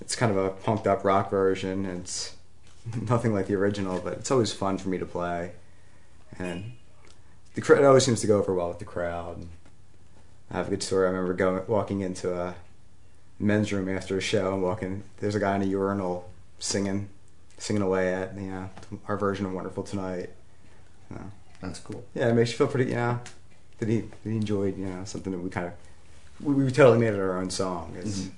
it's 0.02 0.16
kind 0.16 0.36
of 0.36 0.38
a 0.38 0.50
punked 0.52 0.86
up 0.86 1.06
rock 1.06 1.30
version. 1.32 1.86
It's 1.86 2.36
nothing 3.10 3.34
like 3.34 3.48
the 3.48 3.56
original, 3.56 4.00
but 4.00 4.14
it's 4.14 4.32
always 4.32 4.52
fun 4.52 4.78
for 4.78 4.90
me 4.90 4.98
to 4.98 5.06
play, 5.06 5.52
and 6.38 6.74
the 7.56 7.62
cr- 7.62 7.76
it 7.76 7.86
always 7.86 8.04
seems 8.04 8.20
to 8.22 8.28
go 8.28 8.38
over 8.38 8.54
well 8.54 8.68
with 8.68 8.80
the 8.80 8.86
crowd. 8.86 9.48
I 10.52 10.58
have 10.58 10.68
a 10.68 10.72
good 10.72 10.84
story. 10.84 11.08
I 11.08 11.12
remember 11.12 11.34
going 11.34 11.62
walking 11.68 12.02
into 12.02 12.36
a 12.38 12.56
men's 13.40 13.72
room 13.72 13.88
after 13.90 14.18
a 14.18 14.22
show 14.22 14.54
and 14.54 14.62
walking. 14.62 15.04
There's 15.20 15.36
a 15.36 15.40
guy 15.40 15.56
in 15.56 15.62
a 15.62 15.66
urinal 15.66 16.30
singing, 16.60 17.08
singing 17.58 17.82
away 17.82 18.14
at 18.14 18.36
you 18.36 18.52
know 18.52 18.70
our 19.08 19.16
version 19.16 19.46
of 19.46 19.54
"Wonderful 19.54 19.84
Tonight." 19.84 20.32
You 21.10 21.16
know, 21.16 21.32
That's 21.62 21.80
cool. 21.80 22.04
yeah, 22.14 22.28
it 22.28 22.34
makes 22.34 22.52
you 22.52 22.58
feel 22.58 22.68
pretty. 22.68 22.90
You 22.92 22.98
know, 22.98 23.20
that 23.86 23.92
he 23.92 24.02
that 24.02 24.30
he 24.30 24.36
enjoyed. 24.36 24.78
You 24.78 24.86
know, 24.88 25.04
something 25.06 25.32
that 25.32 25.40
we 25.40 25.50
kind 25.50 25.68
of 25.68 25.74
we, 26.46 26.54
we 26.64 26.72
totally 26.72 27.00
made 27.00 27.14
it 27.14 27.20
our 27.20 27.38
own 27.38 27.50
song. 27.50 27.96
It's, 28.00 28.22
Mhm. 28.22 28.32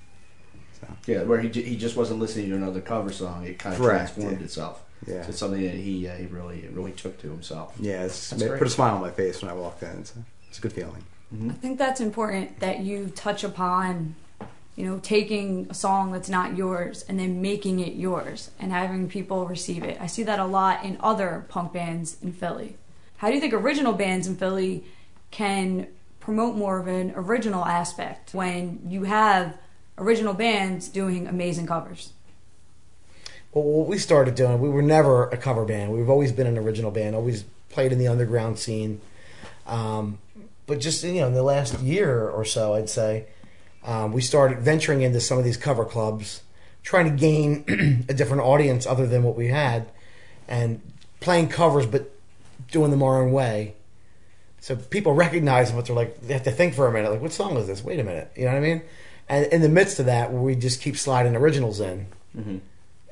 so, 0.81 0.87
Yeah, 1.07 1.23
where 1.23 1.39
he, 1.39 1.49
j- 1.49 1.61
he 1.63 1.77
just 1.77 1.95
wasn't 1.95 2.19
listening 2.19 2.49
to 2.49 2.55
another 2.55 2.81
cover 2.81 3.11
song. 3.11 3.45
It 3.45 3.57
kind 3.59 3.73
of 3.75 3.81
Correct, 3.81 4.13
transformed 4.13 4.39
yeah. 4.39 4.45
itself. 4.45 4.83
yeah, 5.07 5.21
So 5.23 5.29
it's 5.29 5.39
something 5.39 5.61
that 5.61 5.73
he 5.75 6.07
uh, 6.07 6.15
he 6.15 6.25
really 6.25 6.67
really 6.73 6.91
took 6.91 7.19
to 7.21 7.29
himself. 7.29 7.73
yeah. 7.79 8.03
It's 8.05 8.33
made, 8.37 8.57
put 8.57 8.67
a 8.67 8.69
smile 8.69 8.95
on 8.95 9.01
my 9.01 9.11
face 9.11 9.41
when 9.41 9.49
I 9.51 9.53
walked 9.53 9.83
in. 9.83 10.03
So 10.05 10.15
it's 10.49 10.57
a 10.59 10.61
good 10.61 10.73
feeling. 10.73 11.03
hmm 11.29 11.49
I 11.49 11.53
think 11.53 11.77
that's 11.79 12.01
important 12.01 12.59
that 12.59 12.79
you 12.81 13.11
touch 13.15 13.43
upon, 13.43 14.15
you 14.75 14.85
know, 14.85 14.99
taking 15.01 15.67
a 15.69 15.73
song 15.73 16.11
that's 16.11 16.29
not 16.29 16.55
yours 16.57 17.03
and 17.07 17.17
then 17.19 17.41
making 17.41 17.79
it 17.79 17.93
yours 17.93 18.51
and 18.59 18.71
having 18.71 19.07
people 19.07 19.45
receive 19.47 19.83
it. 19.83 19.97
I 20.01 20.07
see 20.07 20.23
that 20.23 20.39
a 20.39 20.45
lot 20.45 20.83
in 20.83 20.97
other 20.99 21.45
punk 21.49 21.73
bands 21.73 22.17
in 22.21 22.31
Philly. 22.33 22.77
How 23.17 23.29
do 23.29 23.35
you 23.35 23.39
think 23.41 23.53
original 23.53 23.93
bands 23.93 24.27
in 24.27 24.35
Philly 24.35 24.83
can 25.35 25.85
promote 26.21 26.55
more 26.55 26.79
of 26.79 26.87
an 26.87 27.11
original 27.13 27.65
aspect 27.65 28.33
when 28.33 28.79
you 28.87 29.03
have 29.03 29.57
original 29.97 30.33
bands 30.33 30.87
doing 30.87 31.27
amazing 31.27 31.67
covers? 31.67 32.13
Well, 33.51 33.65
what 33.65 33.87
we 33.87 33.97
started 33.97 34.35
doing, 34.35 34.61
we 34.61 34.69
were 34.69 34.81
never 34.81 35.25
a 35.29 35.37
cover 35.37 35.65
band. 35.65 35.91
We've 35.91 36.09
always 36.09 36.31
been 36.31 36.47
an 36.47 36.57
original 36.57 36.89
band. 36.89 37.15
Always 37.15 37.43
played 37.69 37.91
in 37.91 37.99
the 37.99 38.07
underground 38.07 38.59
scene. 38.59 39.01
Um, 39.67 40.19
but 40.67 40.79
just 40.79 41.03
you 41.03 41.19
know, 41.19 41.27
in 41.27 41.33
the 41.33 41.43
last 41.43 41.81
year 41.81 42.29
or 42.29 42.45
so, 42.45 42.73
I'd 42.73 42.89
say 42.89 43.25
um, 43.83 44.13
we 44.13 44.21
started 44.21 44.59
venturing 44.59 45.01
into 45.01 45.19
some 45.19 45.37
of 45.37 45.43
these 45.43 45.57
cover 45.57 45.83
clubs, 45.83 46.43
trying 46.81 47.11
to 47.11 47.17
gain 47.17 48.05
a 48.09 48.13
different 48.13 48.41
audience 48.41 48.85
other 48.87 49.05
than 49.05 49.23
what 49.23 49.35
we 49.35 49.49
had, 49.49 49.91
and 50.47 50.81
playing 51.19 51.49
covers, 51.49 51.85
but 51.85 52.11
doing 52.71 52.89
them 52.89 53.03
our 53.03 53.21
own 53.21 53.33
way. 53.33 53.74
So 54.61 54.75
people 54.75 55.13
recognize 55.13 55.67
them, 55.67 55.77
but 55.77 55.85
they're 55.85 55.95
like 55.95 56.21
they 56.21 56.33
have 56.33 56.43
to 56.43 56.51
think 56.51 56.73
for 56.73 56.87
a 56.87 56.91
minute, 56.91 57.11
like, 57.11 57.21
what 57.21 57.33
song 57.33 57.55
is 57.57 57.67
this? 57.67 57.83
Wait 57.83 57.99
a 57.99 58.03
minute, 58.03 58.31
you 58.35 58.45
know 58.45 58.51
what 58.51 58.57
I 58.57 58.61
mean? 58.61 58.81
And 59.27 59.45
in 59.47 59.61
the 59.61 59.69
midst 59.69 59.99
of 59.99 60.05
that, 60.07 60.31
we 60.33 60.55
just 60.55 60.81
keep 60.81 60.97
sliding 60.97 61.35
originals 61.35 61.79
in 61.79 62.07
hmm 62.33 62.57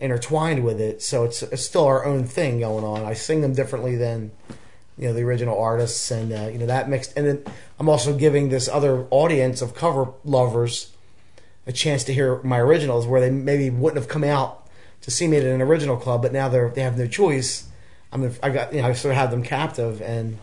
intertwined 0.03 0.65
with 0.65 0.81
it. 0.81 1.01
So 1.01 1.23
it's, 1.23 1.41
it's 1.41 1.65
still 1.65 1.85
our 1.85 2.05
own 2.05 2.25
thing 2.25 2.59
going 2.59 2.83
on. 2.83 3.05
I 3.05 3.13
sing 3.13 3.39
them 3.41 3.53
differently 3.53 3.95
than 3.95 4.31
you 4.97 5.07
know 5.07 5.13
the 5.13 5.21
original 5.21 5.59
artists, 5.59 6.11
and 6.11 6.31
uh, 6.31 6.49
you 6.51 6.59
know 6.59 6.67
that 6.67 6.89
mixed. 6.89 7.13
And 7.17 7.25
then 7.25 7.43
I'm 7.79 7.89
also 7.89 8.15
giving 8.15 8.49
this 8.49 8.67
other 8.67 9.07
audience 9.09 9.61
of 9.61 9.73
cover 9.73 10.11
lovers 10.23 10.91
a 11.65 11.71
chance 11.71 12.03
to 12.03 12.13
hear 12.13 12.41
my 12.43 12.59
originals, 12.59 13.07
where 13.07 13.21
they 13.21 13.31
maybe 13.31 13.69
wouldn't 13.69 13.99
have 13.99 14.09
come 14.09 14.23
out 14.23 14.67
to 15.01 15.09
see 15.09 15.27
me 15.27 15.37
at 15.37 15.43
an 15.43 15.61
original 15.61 15.97
club, 15.97 16.21
but 16.21 16.31
now 16.33 16.49
they're 16.49 16.69
they 16.69 16.81
have 16.81 16.97
no 16.97 17.07
choice. 17.07 17.67
I'm 18.11 18.31
I 18.43 18.49
got 18.49 18.73
you 18.73 18.81
know 18.81 18.89
I 18.89 18.93
sort 18.93 19.13
of 19.13 19.17
have 19.17 19.31
them 19.31 19.41
captive, 19.41 20.01
and 20.01 20.37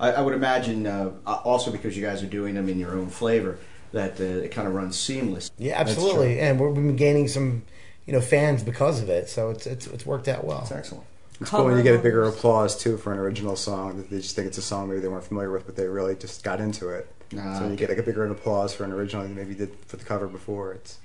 I, 0.00 0.12
I 0.12 0.20
would 0.22 0.34
imagine 0.34 0.86
uh, 0.86 1.12
also 1.26 1.70
because 1.70 1.96
you 1.96 2.04
guys 2.04 2.22
are 2.22 2.26
doing 2.26 2.54
them 2.54 2.68
in 2.68 2.78
your 2.78 2.92
own 2.92 3.08
flavor 3.08 3.58
that 3.92 4.20
uh, 4.20 4.24
it 4.24 4.50
kind 4.50 4.66
of 4.66 4.74
runs 4.74 4.98
seamless. 4.98 5.50
yeah, 5.58 5.78
absolutely. 5.78 6.40
And 6.40 6.58
we're, 6.58 6.68
we've 6.68 6.76
been 6.86 6.96
gaining 6.96 7.28
some 7.28 7.62
you 8.06 8.12
know 8.12 8.20
fans 8.20 8.62
because 8.62 9.02
of 9.02 9.08
it. 9.08 9.28
So 9.28 9.50
it's 9.50 9.66
it's 9.66 9.86
it's 9.86 10.06
worked 10.06 10.26
out 10.26 10.44
well. 10.44 10.58
That's 10.60 10.72
excellent. 10.72 11.04
It's 11.40 11.50
cool 11.50 11.66
when 11.66 11.76
you 11.76 11.82
get 11.82 11.94
a 11.94 12.02
bigger 12.02 12.24
applause 12.24 12.76
too 12.76 12.98
for 12.98 13.12
an 13.12 13.18
original 13.18 13.56
song 13.56 13.96
that 13.96 14.10
they 14.10 14.18
just 14.18 14.36
think 14.36 14.46
it's 14.46 14.58
a 14.58 14.62
song 14.62 14.88
maybe 14.88 15.00
they 15.00 15.08
weren't 15.08 15.24
familiar 15.24 15.50
with, 15.50 15.64
but 15.64 15.76
they 15.76 15.86
really 15.86 16.14
just 16.14 16.44
got 16.44 16.60
into 16.60 16.90
it. 16.90 17.08
Nah, 17.32 17.58
so 17.58 17.60
you 17.60 17.66
okay. 17.68 17.76
get 17.76 17.88
like 17.90 17.98
a 17.98 18.02
bigger 18.02 18.26
applause 18.26 18.74
for 18.74 18.84
an 18.84 18.92
original 18.92 19.22
than 19.22 19.34
maybe 19.34 19.50
you 19.50 19.56
did 19.56 19.74
for 19.86 19.96
the 19.96 20.04
cover 20.04 20.26
before. 20.26 20.72
It's 20.74 20.98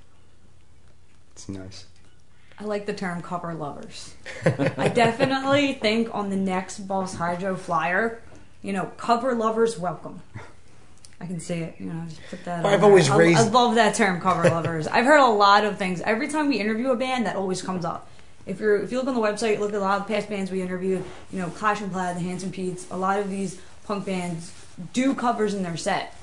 it's 1.31 1.47
nice. 1.47 1.85
I 2.57 2.63
like 2.63 2.85
the 2.85 2.93
term 2.93 3.21
cover 3.21 3.53
lovers. 3.53 4.15
I 4.45 4.87
definitely 4.87 5.73
think 5.73 6.13
on 6.13 6.29
the 6.29 6.37
next 6.37 6.79
Boss 6.79 7.13
Hydro 7.13 7.57
flyer, 7.57 8.21
you 8.65 8.73
know, 8.73 8.91
cover 8.97 9.33
lovers 9.35 9.77
welcome. 9.77 10.21
I 11.21 11.27
can 11.27 11.39
see 11.39 11.55
it, 11.59 11.75
you 11.79 11.85
know, 11.85 12.03
just 12.09 12.19
put 12.29 12.43
that. 12.45 12.65
I've 12.65 12.81
there. 12.81 12.89
always 12.89 13.09
I- 13.09 13.17
raised- 13.17 13.39
I 13.39 13.43
love 13.49 13.75
that 13.75 13.95
term, 13.95 14.19
cover 14.19 14.49
lovers. 14.49 14.87
I've 14.87 15.05
heard 15.05 15.19
a 15.21 15.25
lot 15.31 15.63
of 15.63 15.77
things. 15.77 16.01
Every 16.01 16.27
time 16.27 16.49
we 16.49 16.59
interview 16.59 16.89
a 16.91 16.95
band, 16.95 17.25
that 17.25 17.35
always 17.35 17.61
comes 17.61 17.85
up. 17.85 18.09
If 18.45 18.59
you're 18.59 18.77
if 18.81 18.91
you 18.91 18.97
look 18.99 19.07
on 19.07 19.15
the 19.15 19.21
website, 19.21 19.59
look 19.59 19.69
at 19.69 19.75
a 19.75 19.79
lot 19.79 20.01
of 20.01 20.07
the 20.07 20.13
past 20.13 20.29
bands 20.29 20.51
we 20.51 20.61
interviewed. 20.61 21.03
You 21.31 21.39
know, 21.39 21.49
Clash 21.49 21.81
and 21.81 21.91
Plaid, 21.91 22.17
the 22.17 22.19
Hanson 22.21 22.51
Pete's. 22.51 22.85
A 22.91 22.97
lot 22.97 23.19
of 23.19 23.29
these 23.29 23.59
punk 23.85 24.05
bands 24.05 24.51
do 24.93 25.15
covers 25.15 25.53
in 25.53 25.63
their 25.63 25.77
set, 25.77 26.13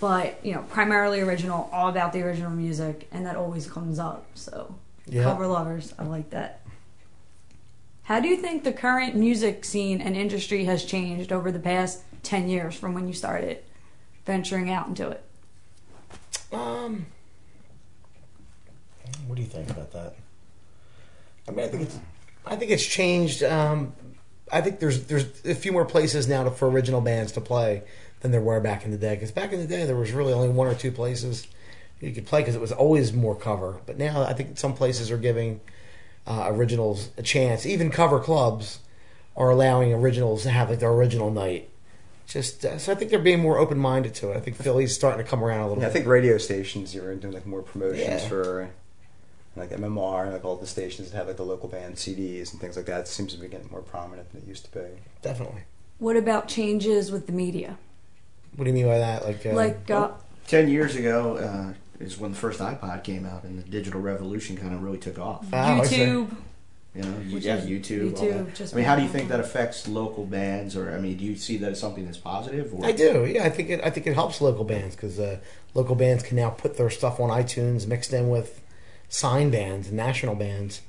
but 0.00 0.38
you 0.44 0.52
know, 0.54 0.62
primarily 0.68 1.20
original, 1.20 1.68
all 1.72 1.88
about 1.88 2.12
the 2.12 2.22
original 2.22 2.50
music, 2.50 3.08
and 3.12 3.24
that 3.24 3.36
always 3.36 3.66
comes 3.70 3.98
up. 3.98 4.26
So 4.34 4.74
Yeah. 5.06 5.22
cover 5.22 5.46
lovers. 5.46 5.94
I 5.98 6.02
like 6.04 6.30
that. 6.30 6.60
How 8.08 8.20
do 8.20 8.28
you 8.28 8.38
think 8.38 8.64
the 8.64 8.72
current 8.72 9.14
music 9.14 9.66
scene 9.66 10.00
and 10.00 10.16
industry 10.16 10.64
has 10.64 10.82
changed 10.82 11.30
over 11.30 11.52
the 11.52 11.58
past 11.58 12.00
10 12.22 12.48
years 12.48 12.74
from 12.74 12.94
when 12.94 13.06
you 13.06 13.12
started 13.12 13.58
venturing 14.24 14.70
out 14.70 14.88
into 14.88 15.10
it? 15.10 15.22
Um, 16.50 17.04
what 19.26 19.36
do 19.36 19.42
you 19.42 19.48
think 19.48 19.68
about 19.68 19.92
that? 19.92 20.14
I 21.46 21.50
mean, 21.50 21.66
I 21.66 21.68
think 21.68 21.82
it's, 21.82 21.98
I 22.46 22.56
think 22.56 22.70
it's 22.70 22.86
changed. 22.86 23.42
Um, 23.42 23.92
I 24.50 24.62
think 24.62 24.80
there's 24.80 25.04
there's 25.04 25.44
a 25.44 25.54
few 25.54 25.72
more 25.72 25.84
places 25.84 26.26
now 26.26 26.44
to, 26.44 26.50
for 26.50 26.70
original 26.70 27.02
bands 27.02 27.32
to 27.32 27.42
play 27.42 27.82
than 28.20 28.30
there 28.30 28.40
were 28.40 28.58
back 28.58 28.86
in 28.86 28.90
the 28.90 28.96
day. 28.96 29.16
Because 29.16 29.32
back 29.32 29.52
in 29.52 29.60
the 29.60 29.66
day, 29.66 29.84
there 29.84 29.96
was 29.96 30.12
really 30.12 30.32
only 30.32 30.48
one 30.48 30.66
or 30.66 30.74
two 30.74 30.92
places 30.92 31.46
you 32.00 32.12
could 32.12 32.24
play 32.24 32.40
because 32.40 32.54
it 32.54 32.60
was 32.62 32.72
always 32.72 33.12
more 33.12 33.36
cover. 33.36 33.80
But 33.84 33.98
now 33.98 34.22
I 34.22 34.32
think 34.32 34.56
some 34.56 34.72
places 34.72 35.10
are 35.10 35.18
giving 35.18 35.60
uh, 36.28 36.44
originals 36.48 37.08
a 37.16 37.22
chance. 37.22 37.64
Even 37.66 37.90
cover 37.90 38.20
clubs 38.20 38.80
are 39.36 39.50
allowing 39.50 39.92
originals 39.92 40.42
to 40.42 40.50
have 40.50 40.68
like 40.70 40.78
their 40.80 40.90
original 40.90 41.30
night. 41.30 41.70
Just 42.26 42.64
uh, 42.64 42.78
so 42.78 42.92
I 42.92 42.94
think 42.94 43.10
they're 43.10 43.18
being 43.18 43.40
more 43.40 43.58
open 43.58 43.78
minded 43.78 44.14
to 44.16 44.30
it. 44.30 44.36
I 44.36 44.40
think 44.40 44.56
Philly's 44.56 44.94
starting 44.94 45.24
to 45.24 45.28
come 45.28 45.42
around 45.42 45.60
a 45.60 45.68
little 45.68 45.82
Yeah, 45.82 45.88
I 45.88 45.92
think 45.92 46.06
radio 46.06 46.36
stations 46.36 46.94
are 46.94 47.14
doing 47.14 47.32
like 47.32 47.46
more 47.46 47.62
promotions 47.62 48.06
Yeah. 48.06 48.28
for 48.28 48.70
like 49.56 49.70
MMR, 49.70 50.24
and 50.24 50.32
like 50.34 50.44
all 50.44 50.56
the 50.56 50.66
stations 50.66 51.10
that 51.10 51.16
have 51.16 51.26
like 51.26 51.38
the 51.38 51.44
local 51.44 51.68
band 51.68 51.94
CDs 51.96 52.52
and 52.52 52.60
things 52.60 52.76
like 52.76 52.86
that. 52.86 53.00
It 53.00 53.08
seems 53.08 53.32
to 53.32 53.40
be 53.40 53.48
getting 53.48 53.70
more 53.70 53.80
prominent 53.80 54.30
than 54.30 54.42
it 54.42 54.46
used 54.46 54.64
to 54.66 54.70
be. 54.78 54.86
Definitely. 55.22 55.62
What 55.98 56.16
about 56.16 56.46
changes 56.46 57.10
with 57.10 57.26
the 57.26 57.32
media? 57.32 57.78
What 58.54 58.64
do 58.66 58.70
you 58.70 58.74
mean 58.74 58.86
by 58.86 58.98
that? 58.98 59.24
Like, 59.24 59.44
uh, 59.46 59.52
like, 59.54 59.90
uh, 59.90 60.10
Ten 60.46 60.68
years 60.68 60.94
ago 60.96 61.36
uh, 61.36 61.72
is 61.98 62.18
when 62.18 62.30
the 62.32 62.36
first 62.36 62.60
iPod 62.60 63.04
came 63.04 63.26
out, 63.26 63.44
and 63.44 63.58
the 63.58 63.68
digital 63.68 64.00
revolution 64.00 64.56
kind 64.56 64.74
of 64.74 64.82
really 64.82 64.98
took 64.98 65.18
off. 65.18 65.46
Oh, 65.52 65.56
I. 65.56 65.80
YouTube, 65.80 66.36
You 66.94 67.02
know, 67.02 67.18
you 67.26 67.34
Which 67.34 67.44
got 67.44 67.60
YouTube. 67.60 68.16
all 68.16 68.24
YouTube, 68.24 68.56
that. 68.56 68.72
I 68.72 68.76
mean, 68.76 68.84
how 68.84 68.96
do 68.96 69.02
you 69.02 69.08
think 69.08 69.28
that 69.28 69.40
affects 69.40 69.86
local 69.86 70.24
bands, 70.24 70.76
or 70.76 70.90
I 70.92 70.98
mean, 70.98 71.16
do 71.16 71.24
you 71.24 71.36
see 71.36 71.56
that 71.58 71.72
as 71.72 71.80
something 71.80 72.04
that's 72.04 72.18
positive? 72.18 72.72
Or? 72.74 72.84
I 72.84 72.92
do. 72.92 73.26
Yeah, 73.26 73.44
I 73.44 73.50
think 73.50 73.70
it. 73.70 73.80
I 73.84 73.90
think 73.90 74.06
it 74.06 74.14
helps 74.14 74.40
local 74.40 74.64
bands 74.64 74.96
because 74.96 75.18
uh, 75.18 75.38
local 75.74 75.94
bands 75.94 76.22
can 76.22 76.36
now 76.36 76.50
put 76.50 76.76
their 76.76 76.90
stuff 76.90 77.20
on 77.20 77.30
iTunes 77.30 77.86
mixed 77.86 78.12
in 78.12 78.28
with 78.30 78.62
signed 79.08 79.52
bands 79.52 79.88
and 79.88 79.96
national 79.96 80.34
bands, 80.34 80.80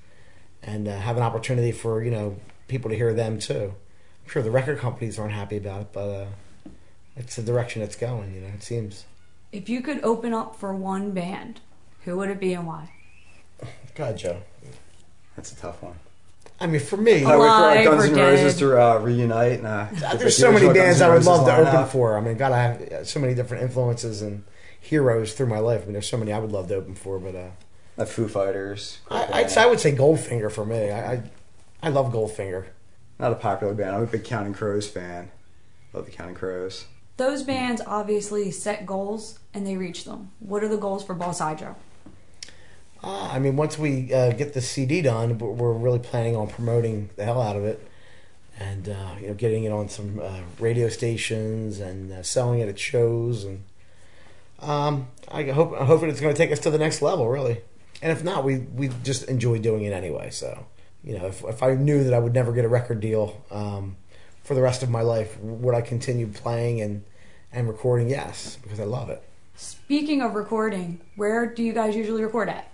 and 0.64 0.88
uh, 0.88 0.98
have 1.00 1.18
an 1.18 1.24
opportunity 1.24 1.72
for 1.72 2.04
you 2.04 2.12
know 2.12 2.38
people 2.68 2.90
to 2.90 2.96
hear 2.96 3.14
them 3.14 3.40
too. 3.40 3.74
I'm 4.24 4.30
sure 4.32 4.42
the 4.42 4.52
record 4.52 4.78
companies 4.80 5.18
aren't 5.20 5.34
happy 5.34 5.58
about 5.58 5.82
it, 5.82 5.88
but 5.92 6.10
uh, 6.10 6.26
it's 7.18 7.36
the 7.36 7.42
direction 7.44 7.82
it's 7.82 7.96
going. 7.96 8.34
You 8.34 8.42
know, 8.42 8.48
it 8.48 8.64
seems. 8.64 9.06
If 9.52 9.70
you 9.70 9.82
could 9.82 10.04
open 10.04 10.34
up 10.34 10.56
for 10.56 10.74
one 10.74 11.12
band, 11.12 11.60
who 12.06 12.18
would 12.18 12.30
it 12.30 12.40
be 12.40 12.54
and 12.54 12.68
why? 12.68 12.92
God, 13.96 14.18
Joe. 14.18 14.42
That's 15.36 15.52
a 15.52 15.56
tough 15.56 15.82
one. 15.82 15.96
I 16.62 16.68
mean, 16.68 16.82
for 16.82 16.98
me, 16.98 17.24
I 17.24 17.38
wait 17.38 17.86
for 17.86 17.90
Guns 17.92 18.06
or 18.06 18.14
N' 18.14 18.20
Roses 18.20 18.58
to 18.60 18.82
uh, 18.82 18.98
reunite. 19.00 19.60
And, 19.60 19.68
uh, 19.68 19.88
there's 20.18 20.36
so 20.38 20.52
many 20.52 20.72
bands 20.74 21.02
I 21.02 21.10
would 21.10 21.24
love 21.24 21.46
to 21.46 21.52
lineup. 21.54 21.74
open 21.74 21.88
for. 21.90 22.18
I 22.18 22.22
mean, 22.22 22.38
God, 22.38 22.52
I 22.52 22.62
have 22.62 22.82
uh, 22.82 23.04
so 23.06 23.20
many 23.20 23.34
different 23.34 23.64
influences 23.64 24.22
and 24.22 24.44
heroes 24.80 25.34
through 25.34 25.48
my 25.48 25.60
life. 25.60 25.82
I 25.82 25.86
mean, 25.86 25.94
there's 25.94 26.10
so 26.10 26.18
many 26.18 26.34
I 26.34 26.40
would 26.40 26.52
love 26.52 26.68
to 26.68 26.76
open 26.76 26.96
for, 26.96 27.18
but 27.20 27.36
uh, 27.36 27.48
Uh, 27.98 28.06
Foo 28.06 28.28
Fighters. 28.28 29.00
I. 29.10 29.28
I'd 29.34 29.52
say 29.52 29.62
I 29.64 29.66
would 29.68 29.80
say 29.80 29.94
Goldfinger 29.96 30.52
for 30.52 30.66
me. 30.66 30.92
I, 30.92 31.14
I, 31.14 31.24
I 31.84 31.90
love 31.90 32.12
Goldfinger. 32.14 32.66
Not 33.20 33.32
a 33.32 33.36
popular 33.36 33.74
band. 33.74 33.96
I'm 33.96 34.04
a 34.04 34.08
big 34.08 34.24
Counting 34.26 34.54
Crows 34.54 34.88
fan. 34.90 35.32
Love 35.94 36.06
the 36.06 36.12
Counting 36.12 36.36
Crows. 36.36 36.86
Those 37.20 37.44
bands 37.44 37.82
obviously 37.86 38.50
set 38.50 38.86
goals 38.86 39.40
and 39.54 39.68
they 39.68 39.76
reach 39.76 40.06
them. 40.06 40.32
What 40.40 40.64
are 40.64 40.70
the 40.70 40.78
goals 40.78 41.04
for 41.04 41.14
Boss 41.14 41.40
Hydro? 41.40 41.76
Uh, 43.04 43.30
I 43.34 43.40
mean, 43.40 43.58
once 43.58 43.78
we 43.78 44.14
uh, 44.14 44.32
get 44.32 44.54
the 44.54 44.62
CD 44.62 45.02
done, 45.02 45.38
we're- 45.38 45.78
really 45.78 46.00
planning 46.00 46.38
on 46.38 46.48
promoting 46.48 47.10
the 47.18 47.26
hell 47.26 47.42
out 47.42 47.58
of 47.58 47.66
it, 47.66 47.86
and 48.58 48.88
uh, 48.88 49.16
you 49.20 49.28
know, 49.28 49.34
getting 49.34 49.66
it 49.66 49.72
on 49.74 49.90
some 49.90 50.22
uh, 50.24 50.40
radio 50.60 50.88
stations 50.88 51.82
and 51.82 52.10
uh, 52.14 52.24
selling 52.24 52.60
it 52.62 52.70
at 52.70 52.80
shows. 52.80 53.44
And 53.44 53.64
um, 54.62 55.10
I 55.30 55.44
hope, 55.44 55.76
hoping 55.76 56.10
it's 56.10 56.22
going 56.22 56.34
to 56.34 56.38
take 56.38 56.54
us 56.54 56.60
to 56.60 56.70
the 56.70 56.78
next 56.78 57.02
level, 57.02 57.28
really. 57.28 57.60
And 58.02 58.14
if 58.14 58.24
not, 58.24 58.46
we 58.46 58.60
we 58.60 58.92
just 59.04 59.24
enjoy 59.26 59.60
doing 59.60 59.84
it 59.84 59.92
anyway. 59.92 60.30
So, 60.30 60.68
you 61.04 61.18
know, 61.18 61.26
if 61.26 61.44
if 61.44 61.62
I 61.62 61.74
knew 61.74 62.02
that 62.06 62.14
I 62.14 62.20
would 62.20 62.34
never 62.34 62.54
get 62.54 62.64
a 62.64 62.70
record 62.70 63.02
deal 63.02 63.44
um, 63.52 63.98
for 64.42 64.54
the 64.56 64.62
rest 64.62 64.84
of 64.84 64.90
my 64.90 65.02
life, 65.02 65.38
would 65.42 65.76
I 65.76 65.82
continue 65.82 66.28
playing 66.28 66.80
and 66.80 67.04
and 67.52 67.68
recording? 67.68 68.10
Yes, 68.10 68.58
because 68.62 68.80
I 68.80 68.86
love 68.86 69.10
it. 69.10 69.24
Speaking 69.56 70.22
of 70.22 70.36
recording, 70.36 71.02
where 71.16 71.46
do 71.46 71.64
you 71.64 71.74
guys 71.74 71.96
usually 71.96 72.24
record 72.24 72.50
at? 72.50 72.72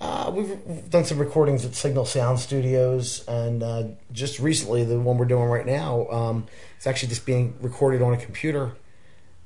Uh, 0.00 0.32
we've 0.34 0.90
done 0.90 1.04
some 1.04 1.18
recordings 1.18 1.64
at 1.64 1.74
Signal 1.74 2.06
Sound 2.06 2.40
Studios, 2.40 3.22
and 3.28 3.62
uh, 3.62 3.84
just 4.12 4.38
recently, 4.38 4.82
the 4.82 4.98
one 4.98 5.18
we're 5.18 5.26
doing 5.26 5.48
right 5.48 5.66
now, 5.66 6.08
um, 6.10 6.46
it's 6.76 6.86
actually 6.86 7.10
just 7.10 7.26
being 7.26 7.54
recorded 7.60 8.00
on 8.02 8.12
a 8.12 8.16
computer. 8.16 8.72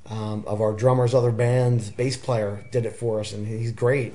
Um, 0.07 0.45
of 0.47 0.61
our 0.61 0.75
drummer's 0.75 1.15
other 1.15 1.33
band's 1.33 1.89
bass 1.89 2.19
player 2.19 2.67
did 2.71 2.85
it 2.85 2.95
for 2.95 3.21
us, 3.21 3.33
and 3.33 3.47
he's 3.47 3.73
great. 3.73 4.15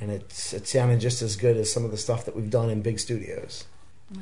And 0.00 0.10
it's 0.10 0.52
it 0.52 0.66
sounded 0.66 0.98
just 0.98 1.22
as 1.22 1.36
good 1.36 1.56
as 1.56 1.72
some 1.72 1.84
of 1.84 1.92
the 1.92 1.96
stuff 1.96 2.24
that 2.24 2.34
we've 2.34 2.50
done 2.50 2.70
in 2.70 2.82
big 2.82 2.98
studios. 2.98 3.64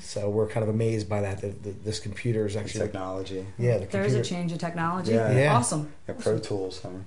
So 0.01 0.29
we're 0.29 0.47
kind 0.47 0.63
of 0.63 0.69
amazed 0.69 1.09
by 1.09 1.21
that. 1.23 1.41
That, 1.41 1.63
that 1.65 1.85
this 1.85 1.99
computer 1.99 2.47
is 2.47 2.57
actually 2.57 2.81
Technology. 2.81 3.47
yeah, 3.59 3.79
the 3.79 3.87
There's 3.87 4.15
a 4.15 4.23
change 4.23 4.53
of 4.53 4.59
technology. 4.59 5.13
Yeah. 5.13 5.33
Yeah. 5.33 5.57
Awesome. 5.57 5.93
Yeah, 6.09 6.15
Pro 6.19 6.39
Tools. 6.39 6.85
I 6.85 6.91
mean, 6.91 7.05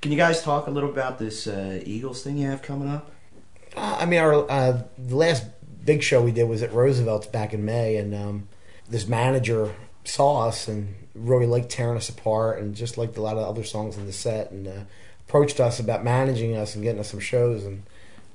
Can 0.00 0.12
you 0.12 0.18
guys 0.18 0.42
talk 0.42 0.66
a 0.66 0.70
little 0.70 0.90
about 0.90 1.18
this 1.18 1.46
uh, 1.46 1.80
Eagles 1.84 2.22
thing 2.22 2.38
you 2.38 2.48
have 2.48 2.62
coming 2.62 2.88
up? 2.88 3.10
Uh, 3.76 3.98
I 4.00 4.06
mean, 4.06 4.20
our 4.20 4.50
uh, 4.50 4.82
the 4.96 5.16
last 5.16 5.44
big 5.84 6.02
show 6.02 6.22
we 6.22 6.32
did 6.32 6.44
was 6.44 6.62
at 6.62 6.72
Roosevelt's 6.72 7.26
back 7.26 7.52
in 7.52 7.64
May, 7.64 7.96
and 7.96 8.14
um, 8.14 8.48
this 8.88 9.06
manager 9.06 9.74
saw 10.04 10.48
us 10.48 10.68
and 10.68 10.94
really 11.14 11.46
liked 11.46 11.70
tearing 11.70 11.96
us 11.96 12.08
apart, 12.08 12.60
and 12.60 12.74
just 12.74 12.96
liked 12.98 13.16
a 13.16 13.22
lot 13.22 13.36
of 13.36 13.46
other 13.46 13.64
songs 13.64 13.96
in 13.96 14.06
the 14.06 14.12
set, 14.12 14.50
and 14.50 14.66
uh, 14.66 14.80
approached 15.28 15.60
us 15.60 15.78
about 15.80 16.04
managing 16.04 16.56
us 16.56 16.74
and 16.74 16.84
getting 16.84 17.00
us 17.00 17.10
some 17.10 17.20
shows. 17.20 17.64
And 17.64 17.82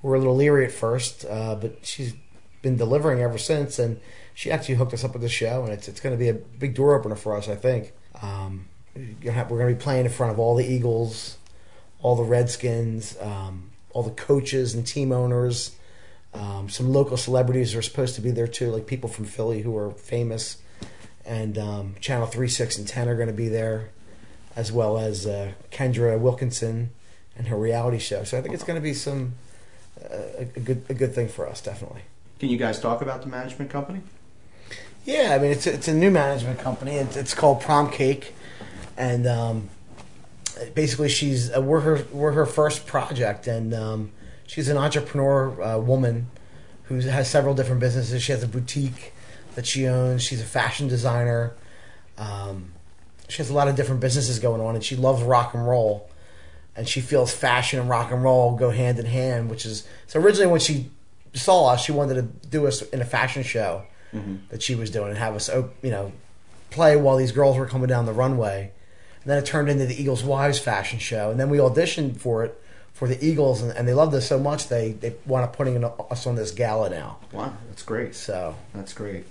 we 0.02 0.10
were 0.10 0.16
a 0.16 0.20
little 0.20 0.36
leery 0.36 0.66
at 0.66 0.72
first, 0.72 1.26
uh, 1.30 1.56
but 1.56 1.86
she's 1.86 2.14
been 2.62 2.78
delivering 2.78 3.22
ever 3.22 3.38
since, 3.38 3.80
and 3.80 4.00
she 4.34 4.52
actually 4.52 4.76
hooked 4.76 4.94
us 4.94 5.04
up 5.04 5.14
with 5.14 5.22
the 5.22 5.30
show, 5.30 5.64
and 5.64 5.74
it's 5.74 5.88
it's 5.88 6.00
going 6.00 6.14
to 6.14 6.20
be 6.20 6.30
a 6.30 6.34
big 6.34 6.76
door 6.76 6.96
opener 6.96 7.16
for 7.16 7.36
us, 7.36 7.48
I 7.48 7.56
think. 7.56 7.94
Um, 8.22 8.68
have- 9.24 9.50
we're 9.50 9.60
going 9.60 9.74
to 9.74 9.76
be 9.76 9.84
playing 9.84 10.06
in 10.06 10.12
front 10.12 10.32
of 10.32 10.40
all 10.40 10.56
the 10.56 10.66
Eagles, 10.66 11.38
all 12.02 12.16
the 12.16 12.24
Redskins, 12.24 13.16
um, 13.22 13.72
all 13.92 14.04
the 14.04 14.12
coaches 14.12 14.74
and 14.74 14.86
team 14.86 15.12
owners. 15.12 15.76
Um, 16.34 16.70
some 16.70 16.94
local 16.94 17.18
celebrities 17.18 17.76
are 17.76 17.82
supposed 17.82 18.16
to 18.16 18.22
be 18.22 18.32
there 18.32 18.48
too, 18.48 18.72
like 18.72 18.88
people 18.88 19.10
from 19.10 19.26
Philly 19.26 19.62
who 19.62 19.76
are 19.78 19.92
famous. 19.92 20.58
And 21.26 21.58
um, 21.58 21.96
Channel 22.00 22.28
3, 22.28 22.48
6, 22.48 22.78
and 22.78 22.88
10 22.88 23.08
are 23.10 23.16
going 23.16 23.28
to 23.28 23.34
be 23.34 23.48
there, 23.48 23.90
as 24.56 24.72
well 24.72 24.98
as 24.98 25.28
uh, 25.28 25.52
Kendra 25.72 26.18
Wilkinson 26.20 26.92
and 27.38 27.48
her 27.48 27.58
reality 27.58 28.00
show. 28.00 28.24
So 28.24 28.38
I 28.38 28.42
think 28.42 28.54
it's 28.54 28.64
going 28.64 28.78
to 28.78 28.82
be 28.82 28.94
some 28.94 29.34
uh, 30.04 30.46
a 30.56 30.60
good 30.60 30.84
a 30.90 30.94
good 30.94 31.14
thing 31.14 31.28
for 31.28 31.48
us, 31.48 31.62
definitely. 31.62 32.02
Can 32.42 32.50
you 32.50 32.58
guys 32.58 32.80
talk 32.80 33.04
about 33.04 33.22
the 33.22 33.28
management 33.28 33.70
company? 33.70 34.02
Yeah, 35.06 35.36
I 35.36 35.38
mean 35.38 35.52
it's 35.52 35.68
a, 35.68 35.74
it's 35.76 35.88
a 35.88 35.94
new 35.94 36.10
management 36.10 36.58
company. 36.58 36.96
It's, 36.96 37.16
it's 37.16 37.36
called 37.36 37.62
Prom 37.62 37.92
Cake, 37.92 38.34
and 38.98 39.28
um, 39.28 39.70
basically 40.74 41.08
she's 41.08 41.56
uh, 41.56 41.62
we're 41.62 41.82
her 41.82 42.04
we're 42.12 42.32
her 42.32 42.48
first 42.48 42.88
project, 42.88 43.46
and 43.46 43.76
um, 43.76 44.12
she's 44.48 44.70
an 44.70 44.78
entrepreneur 44.78 45.62
uh, 45.62 45.78
woman 45.78 46.32
who 46.86 46.96
has 47.02 47.30
several 47.30 47.54
different 47.54 47.80
businesses. 47.80 48.24
She 48.24 48.32
has 48.32 48.42
a 48.42 48.48
boutique 48.48 49.14
that 49.54 49.68
she 49.68 49.86
owns. 49.86 50.24
She's 50.24 50.42
a 50.42 50.46
fashion 50.46 50.88
designer. 50.88 51.54
Um, 52.18 52.74
she 53.30 53.38
has 53.38 53.52
a 53.52 53.54
lot 53.54 53.68
of 53.68 53.76
different 53.76 54.02
businesses 54.02 54.40
going 54.40 54.62
on, 54.62 54.74
and 54.74 54.84
she 54.84 54.96
loves 54.96 55.22
rock 55.22 55.54
and 55.54 55.68
roll. 55.68 56.10
And 56.76 56.90
she 56.90 57.02
feels 57.02 57.32
fashion 57.32 57.80
and 57.80 57.88
rock 57.88 58.12
and 58.12 58.24
roll 58.24 58.56
go 58.56 58.72
hand 58.72 58.98
in 58.98 59.06
hand, 59.06 59.48
which 59.48 59.64
is 59.64 59.88
so. 60.08 60.20
Originally, 60.20 60.48
when 60.52 60.60
she 60.60 60.90
saw 61.34 61.68
us, 61.68 61.84
she 61.84 61.92
wanted 61.92 62.16
to 62.16 62.48
do 62.48 62.68
us 62.68 62.82
in 62.82 63.02
a 63.02 63.06
fashion 63.06 63.44
show 63.44 63.84
that 64.50 64.62
she 64.62 64.76
was 64.76 64.90
doing 64.90 65.10
and 65.10 65.18
have 65.18 65.36
us, 65.36 65.50
you 65.50 65.90
know, 65.90 66.12
play 66.70 66.98
while 66.98 67.16
these 67.18 67.32
girls 67.32 67.58
were 67.58 67.66
coming 67.66 67.88
down 67.88 68.06
the 68.06 68.14
runway. 68.14 68.72
And 69.24 69.32
then 69.32 69.38
it 69.38 69.46
turned 69.46 69.70
into 69.70 69.86
the 69.86 70.02
Eagles 70.02 70.24
Wives 70.24 70.60
fashion 70.60 71.00
show, 71.00 71.32
and 71.32 71.40
then 71.40 71.50
we 71.50 71.60
auditioned 71.60 72.18
for 72.18 72.44
it 72.44 72.60
for 72.94 73.08
the 73.08 73.24
Eagles, 73.26 73.62
and, 73.62 73.72
and 73.72 73.88
they 73.88 73.94
loved 73.94 74.14
us 74.14 74.28
so 74.28 74.40
much 74.40 74.68
they 74.68 74.92
they 74.94 75.16
wound 75.26 75.44
up 75.44 75.56
putting 75.56 75.84
us 75.84 76.28
on 76.28 76.36
this 76.36 76.52
gala 76.52 76.90
now. 76.90 77.18
Wow, 77.32 77.54
that's 77.68 77.84
great. 77.84 78.16
So 78.16 78.56
That's 78.74 78.94
great. 78.94 79.26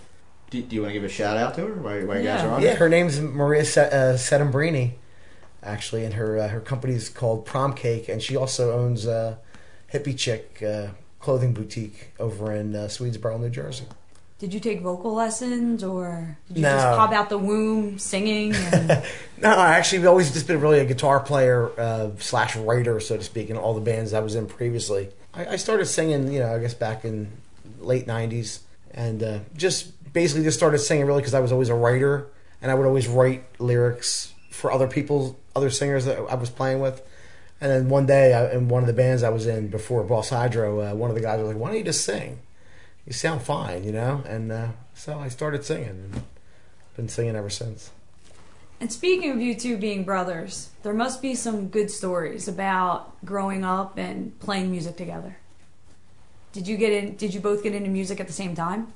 Do, 0.50 0.60
do 0.62 0.74
you 0.74 0.82
want 0.82 0.90
to 0.90 0.94
give 0.94 1.04
a 1.04 1.08
shout 1.08 1.36
out 1.36 1.54
to 1.54 1.66
her 1.66 1.74
while, 1.74 2.06
while 2.06 2.18
you 2.18 2.24
guys 2.24 2.42
are 2.42 2.50
on? 2.50 2.62
yeah, 2.62 2.74
her 2.74 2.88
name's 2.88 3.20
Maria 3.20 3.62
uh, 3.76 4.16
actually, 5.62 6.04
and 6.04 6.14
her 6.14 6.38
uh, 6.38 6.48
her 6.48 6.62
is 6.84 7.08
called 7.08 7.44
Prom 7.46 7.74
Cake, 7.74 8.08
and 8.08 8.22
she 8.22 8.36
also 8.36 8.72
owns 8.72 9.06
uh, 9.06 9.36
Hippie 9.92 10.18
Chick 10.18 10.62
uh, 10.66 10.88
clothing 11.20 11.52
boutique 11.52 12.12
over 12.18 12.52
in 12.52 12.74
uh, 12.74 12.80
Swedesboro, 12.88 13.38
New 13.40 13.50
Jersey. 13.50 13.84
Did 14.38 14.54
you 14.54 14.60
take 14.60 14.80
vocal 14.80 15.12
lessons 15.12 15.84
or 15.84 16.38
did 16.48 16.56
you 16.58 16.62
No. 16.62 16.70
just 16.70 16.86
pop 16.96 17.12
out 17.12 17.28
the 17.28 17.36
womb 17.36 17.98
singing? 17.98 18.54
And, 18.54 19.02
No, 19.42 19.50
I 19.50 19.76
actually 19.76 19.98
have 19.98 20.08
always 20.08 20.32
just 20.32 20.46
been 20.46 20.60
really 20.60 20.78
a 20.80 20.84
guitar 20.86 21.20
player 21.20 21.70
uh, 21.78 22.10
slash 22.18 22.56
writer, 22.56 23.00
so 23.00 23.18
to 23.18 23.22
speak, 23.22 23.50
in 23.50 23.56
all 23.58 23.74
the 23.74 23.80
bands 23.82 24.14
I 24.14 24.20
was 24.20 24.34
in 24.34 24.46
previously. 24.46 25.10
I, 25.34 25.46
I 25.46 25.56
started 25.56 25.86
singing, 25.86 26.32
you 26.32 26.40
know, 26.40 26.54
I 26.54 26.58
guess 26.58 26.72
back 26.74 27.04
in 27.04 27.28
late 27.80 28.06
'90s, 28.06 28.60
and 28.92 29.22
uh, 29.22 29.38
just 29.56 29.92
basically 30.12 30.42
just 30.44 30.56
started 30.58 30.78
singing 30.78 31.06
really 31.06 31.20
because 31.20 31.34
I 31.34 31.40
was 31.40 31.52
always 31.52 31.68
a 31.68 31.74
writer, 31.74 32.26
and 32.62 32.70
I 32.70 32.74
would 32.74 32.86
always 32.86 33.08
write 33.08 33.44
lyrics 33.60 34.32
for 34.50 34.72
other 34.72 34.88
people, 34.88 35.38
other 35.54 35.70
singers 35.70 36.04
that 36.06 36.18
I 36.18 36.34
was 36.34 36.50
playing 36.50 36.80
with. 36.80 37.00
And 37.60 37.70
then 37.70 37.88
one 37.88 38.06
day, 38.06 38.32
I, 38.32 38.52
in 38.52 38.68
one 38.68 38.82
of 38.82 38.86
the 38.86 38.94
bands 38.94 39.22
I 39.22 39.28
was 39.28 39.46
in 39.46 39.68
before 39.68 40.02
Boss 40.02 40.30
Hydro, 40.30 40.80
uh, 40.80 40.94
one 40.94 41.10
of 41.10 41.14
the 41.16 41.22
guys 41.22 41.38
was 41.40 41.48
like, 41.48 41.58
"Why 41.58 41.68
don't 41.68 41.78
you 41.78 41.84
just 41.84 42.04
sing? 42.04 42.38
You 43.06 43.12
sound 43.12 43.42
fine, 43.42 43.84
you 43.84 43.92
know." 43.92 44.22
And 44.26 44.50
uh, 44.50 44.68
so 44.94 45.18
I 45.18 45.28
started 45.28 45.64
singing, 45.64 45.88
and 45.88 46.22
been 46.96 47.08
singing 47.08 47.36
ever 47.36 47.50
since. 47.50 47.90
and 48.80 48.90
speaking 48.90 49.30
of 49.30 49.40
you 49.40 49.54
two 49.54 49.76
being 49.76 50.04
brothers, 50.04 50.70
there 50.82 50.94
must 50.94 51.20
be 51.20 51.34
some 51.34 51.68
good 51.68 51.90
stories 51.90 52.48
about 52.48 53.22
growing 53.26 53.62
up 53.64 53.98
and 53.98 54.38
playing 54.40 54.70
music 54.70 54.96
together. 54.96 55.36
Did 56.52 56.66
you 56.66 56.78
get 56.78 56.92
in? 56.92 57.16
Did 57.16 57.34
you 57.34 57.40
both 57.40 57.62
get 57.62 57.74
into 57.74 57.90
music 57.90 58.20
at 58.20 58.26
the 58.26 58.32
same 58.32 58.54
time? 58.54 58.92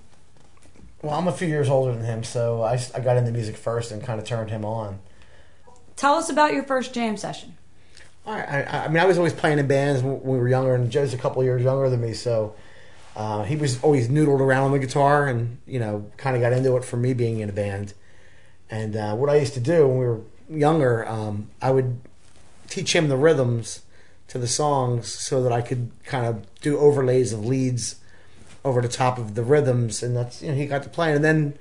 Well, 1.03 1.15
I'm 1.15 1.29
a 1.29 1.33
few 1.33 1.49
years 1.49 1.69
older 1.69 1.95
than 1.95 2.05
him, 2.05 2.25
so 2.25 2.63
I, 2.63 2.83
I 2.95 3.01
got 3.01 3.19
into 3.19 3.31
music 3.31 3.57
first 3.59 3.93
and 3.93 4.03
kind 4.03 4.19
of 4.19 4.27
turned 4.27 4.51
him 4.51 4.65
on. 4.65 5.01
Tell 5.97 6.15
us 6.15 6.31
about 6.31 6.55
your 6.55 6.63
first 6.65 6.95
jam 6.95 7.19
session. 7.19 7.57
I, 8.27 8.41
I, 8.41 8.85
I 8.85 8.89
mean, 8.89 8.99
I 8.99 9.05
was 9.05 9.19
always 9.19 9.33
playing 9.33 9.59
in 9.59 9.67
bands 9.67 10.03
when 10.03 10.23
we 10.23 10.39
were 10.39 10.49
younger, 10.49 10.75
and 10.75 10.91
Joe's 10.91 11.13
a 11.13 11.19
couple 11.19 11.45
years 11.45 11.63
younger 11.63 11.91
than 11.91 12.01
me, 12.01 12.15
so 12.15 12.55
uh, 13.17 13.45
he 13.45 13.57
was 13.57 13.83
always 13.83 14.09
noodled 14.09 14.41
around 14.41 14.65
on 14.65 14.73
the 14.73 14.79
guitar, 14.79 15.27
and 15.27 15.59
you 15.67 15.79
know, 15.79 16.11
kind 16.17 16.35
of 16.35 16.43
got 16.43 16.53
into 16.53 16.77
it 16.77 16.85
for 16.85 16.97
me 16.97 17.13
being 17.13 17.41
in 17.41 17.49
a 17.49 17.53
band. 17.53 17.95
And 18.71 18.97
uh, 18.97 19.15
what 19.15 19.31
I 19.31 19.37
used 19.37 19.55
to 19.55 19.61
do 19.61 19.87
when 19.87 19.99
we 19.99 20.07
were 20.07 20.21
younger, 20.49 21.07
um, 21.07 21.51
I 21.61 21.71
would 21.71 22.01
teach 22.69 22.95
him 22.95 23.09
the 23.09 23.17
rhythms 23.17 23.83
to 24.29 24.39
the 24.39 24.49
songs 24.49 25.07
so 25.09 25.43
that 25.43 25.53
I 25.53 25.61
could 25.61 25.91
kind 26.05 26.27
of 26.27 26.47
do 26.61 26.79
overlays 26.79 27.33
of 27.33 27.45
leads 27.45 27.97
over 28.65 28.81
the 28.81 28.89
top 28.89 29.19
of 29.19 29.35
the 29.35 29.43
rhythms, 29.43 30.03
and 30.03 30.17
that's 30.17 30.43
you 30.43 30.49
know 30.49 30.55
he 30.55 30.67
got 30.67 30.83
to 30.85 30.89
playing. 30.89 31.17
And 31.17 31.25
then 31.25 31.59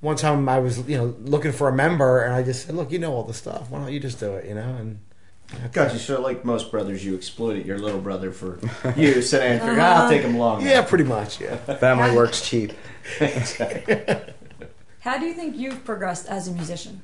one 0.00 0.16
time 0.16 0.48
I 0.48 0.58
was 0.60 0.88
you 0.88 0.96
know 0.96 1.16
looking 1.20 1.52
for 1.52 1.68
a 1.68 1.72
member, 1.72 2.22
and 2.22 2.32
I 2.34 2.42
just 2.42 2.66
said, 2.66 2.76
"Look, 2.76 2.92
you 2.92 2.98
know 2.98 3.12
all 3.12 3.24
the 3.24 3.34
stuff. 3.34 3.68
Why 3.70 3.80
don't 3.80 3.92
you 3.92 4.00
just 4.00 4.20
do 4.20 4.34
it?" 4.34 4.46
You 4.46 4.54
know, 4.54 4.76
and 4.78 5.00
Gotcha. 5.72 5.98
So, 5.98 6.20
like 6.20 6.44
most 6.44 6.70
brothers, 6.70 7.04
you 7.04 7.14
exploited 7.14 7.66
your 7.66 7.78
little 7.78 8.00
brother 8.00 8.32
for 8.32 8.58
use, 8.96 9.32
and 9.32 9.42
then 9.42 9.60
figured, 9.60 9.78
"Ah, 9.78 10.04
I'll 10.04 10.08
take 10.08 10.22
him 10.22 10.34
along. 10.36 10.62
yeah, 10.66 10.82
pretty 10.82 11.04
much, 11.04 11.40
yeah. 11.40 11.56
Family 11.76 12.14
works 12.16 12.40
cheap. 12.48 12.72
How 15.00 15.18
do 15.18 15.26
you 15.26 15.34
think 15.34 15.56
you've 15.56 15.84
progressed 15.84 16.26
as 16.28 16.48
a 16.48 16.52
musician? 16.52 17.02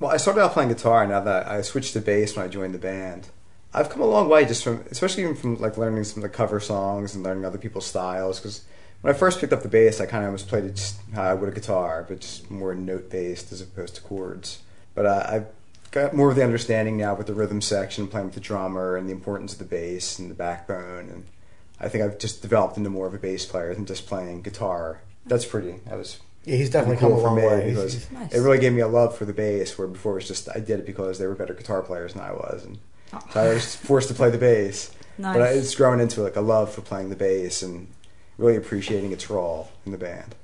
Well, 0.00 0.10
I 0.10 0.16
started 0.16 0.40
out 0.40 0.52
playing 0.52 0.70
guitar. 0.70 1.06
Now 1.06 1.20
that 1.20 1.46
I 1.46 1.62
switched 1.62 1.92
to 1.92 2.00
bass 2.00 2.36
when 2.36 2.44
I 2.44 2.48
joined 2.48 2.74
the 2.74 2.78
band, 2.78 3.28
I've 3.72 3.90
come 3.90 4.00
a 4.00 4.06
long 4.06 4.28
way 4.28 4.44
just 4.44 4.64
from, 4.64 4.84
especially 4.90 5.24
even 5.24 5.34
from 5.36 5.60
like 5.60 5.76
learning 5.76 6.04
some 6.04 6.22
of 6.22 6.30
the 6.30 6.34
cover 6.34 6.60
songs 6.60 7.14
and 7.14 7.22
learning 7.22 7.44
other 7.44 7.58
people's 7.58 7.86
styles. 7.86 8.40
Because 8.40 8.64
when 9.02 9.14
I 9.14 9.16
first 9.18 9.40
picked 9.40 9.52
up 9.52 9.62
the 9.62 9.68
bass, 9.68 10.00
I 10.00 10.06
kind 10.06 10.24
of 10.24 10.28
almost 10.28 10.48
played 10.48 10.64
it 10.64 10.76
just 10.76 10.96
how 11.14 11.22
I 11.22 11.34
would 11.34 11.48
a 11.48 11.52
guitar, 11.52 12.04
but 12.08 12.20
just 12.20 12.50
more 12.50 12.74
note 12.74 13.10
based 13.10 13.52
as 13.52 13.60
opposed 13.60 13.94
to 13.96 14.00
chords. 14.00 14.60
But 14.94 15.06
uh, 15.06 15.26
I've 15.28 15.46
got 15.94 16.12
more 16.12 16.28
of 16.28 16.36
the 16.36 16.42
understanding 16.42 16.96
now 16.96 17.14
with 17.14 17.28
the 17.28 17.34
rhythm 17.34 17.60
section, 17.60 18.08
playing 18.08 18.26
with 18.26 18.34
the 18.34 18.40
drummer, 18.40 18.96
and 18.96 19.08
the 19.08 19.12
importance 19.12 19.52
of 19.52 19.60
the 19.60 19.64
bass 19.64 20.18
and 20.18 20.28
the 20.30 20.34
backbone. 20.34 21.08
And 21.08 21.24
I 21.80 21.88
think 21.88 22.02
I've 22.04 22.18
just 22.18 22.42
developed 22.42 22.76
into 22.76 22.90
more 22.90 23.06
of 23.06 23.14
a 23.14 23.18
bass 23.18 23.46
player 23.46 23.72
than 23.74 23.86
just 23.86 24.06
playing 24.06 24.42
guitar. 24.42 25.00
That's 25.24 25.46
pretty. 25.46 25.76
That 25.86 25.96
was 25.96 26.18
Yeah, 26.44 26.56
he's 26.56 26.68
definitely 26.70 26.96
cool 26.98 27.10
come 27.10 27.18
a 27.18 27.22
for 27.22 27.26
long 27.28 27.36
me 27.36 27.46
way. 27.46 27.70
because 27.70 27.92
He's- 27.94 28.10
Nice. 28.10 28.34
it 28.34 28.40
really 28.40 28.58
gave 28.58 28.72
me 28.72 28.80
a 28.80 28.88
love 28.88 29.16
for 29.16 29.24
the 29.24 29.32
bass. 29.32 29.78
Where 29.78 29.86
before 29.86 30.12
it 30.12 30.16
was 30.16 30.28
just 30.28 30.48
I 30.54 30.58
did 30.58 30.80
it 30.80 30.86
because 30.86 31.18
they 31.18 31.26
were 31.26 31.34
better 31.34 31.54
guitar 31.54 31.80
players 31.80 32.14
than 32.14 32.22
I 32.22 32.32
was, 32.32 32.64
and 32.64 32.78
so 33.32 33.40
I 33.40 33.48
was 33.50 33.62
oh. 33.82 33.86
forced 33.86 34.08
to 34.08 34.14
play 34.14 34.30
the 34.30 34.38
bass. 34.38 34.90
Nice. 35.16 35.34
But 35.34 35.42
I- 35.42 35.50
it's 35.52 35.74
grown 35.76 36.00
into 36.00 36.22
like 36.22 36.36
a 36.36 36.40
love 36.40 36.72
for 36.72 36.80
playing 36.82 37.10
the 37.10 37.16
bass 37.16 37.62
and 37.62 37.86
really 38.36 38.56
appreciating 38.56 39.12
its 39.12 39.30
role 39.30 39.70
in 39.86 39.92
the 39.92 39.98
band. 39.98 40.34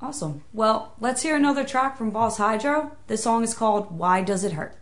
Awesome. 0.00 0.42
Well, 0.52 0.92
let's 1.00 1.22
hear 1.22 1.34
another 1.36 1.64
track 1.64 1.96
from 1.96 2.10
Boss 2.10 2.36
Hydro. 2.38 2.96
This 3.06 3.22
song 3.22 3.42
is 3.42 3.54
called 3.54 3.96
Why 3.96 4.22
Does 4.22 4.44
It 4.44 4.52
Hurt? 4.52 4.74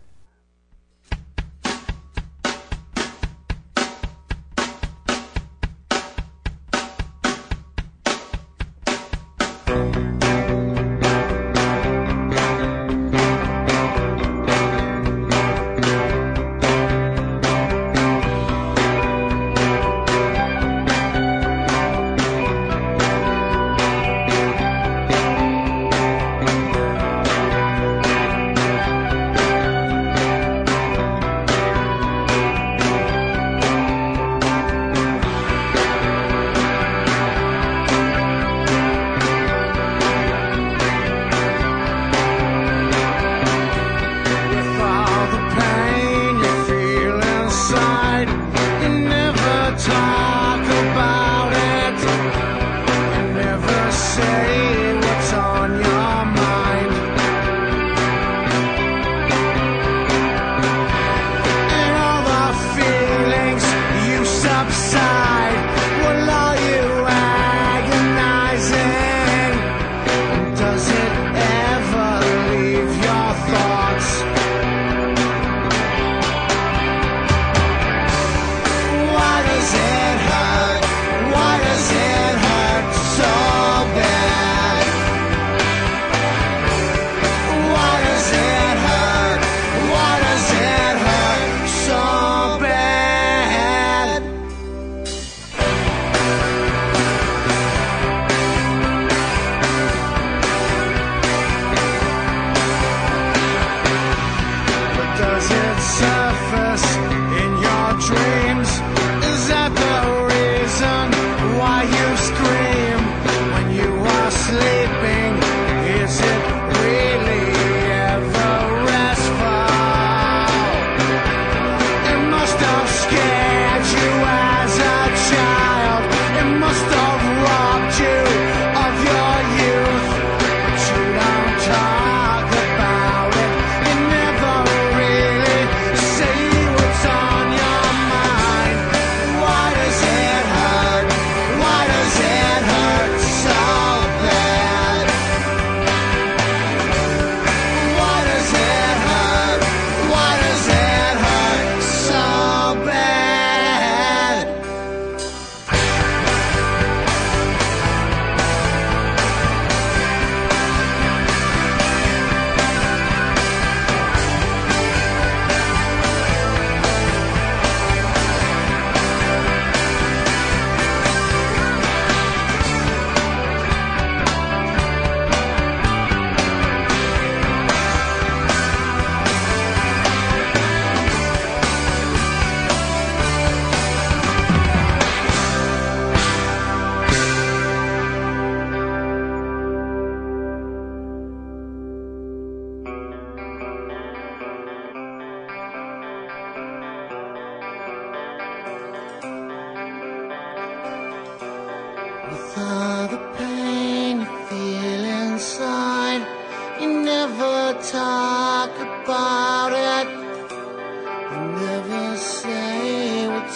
It 105.49 105.79
surface 105.79 106.86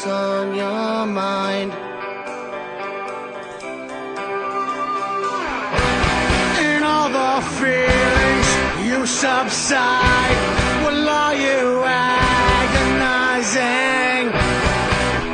what's 0.01 0.07
on 0.07 0.55
your 0.55 1.05
mind. 1.05 1.71
In 6.65 6.83
all 6.83 7.09
the 7.09 7.41
feelings 7.59 8.47
you 8.87 9.05
subside, 9.05 10.37
well, 10.83 11.09
are 11.09 11.35
you 11.35 11.83
agonizing? 11.85 12.81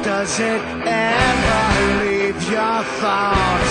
Does 0.03 0.39
it 0.39 0.62
ever 0.86 2.03
leave 2.03 2.51
your 2.51 2.84
thoughts? 2.99 3.66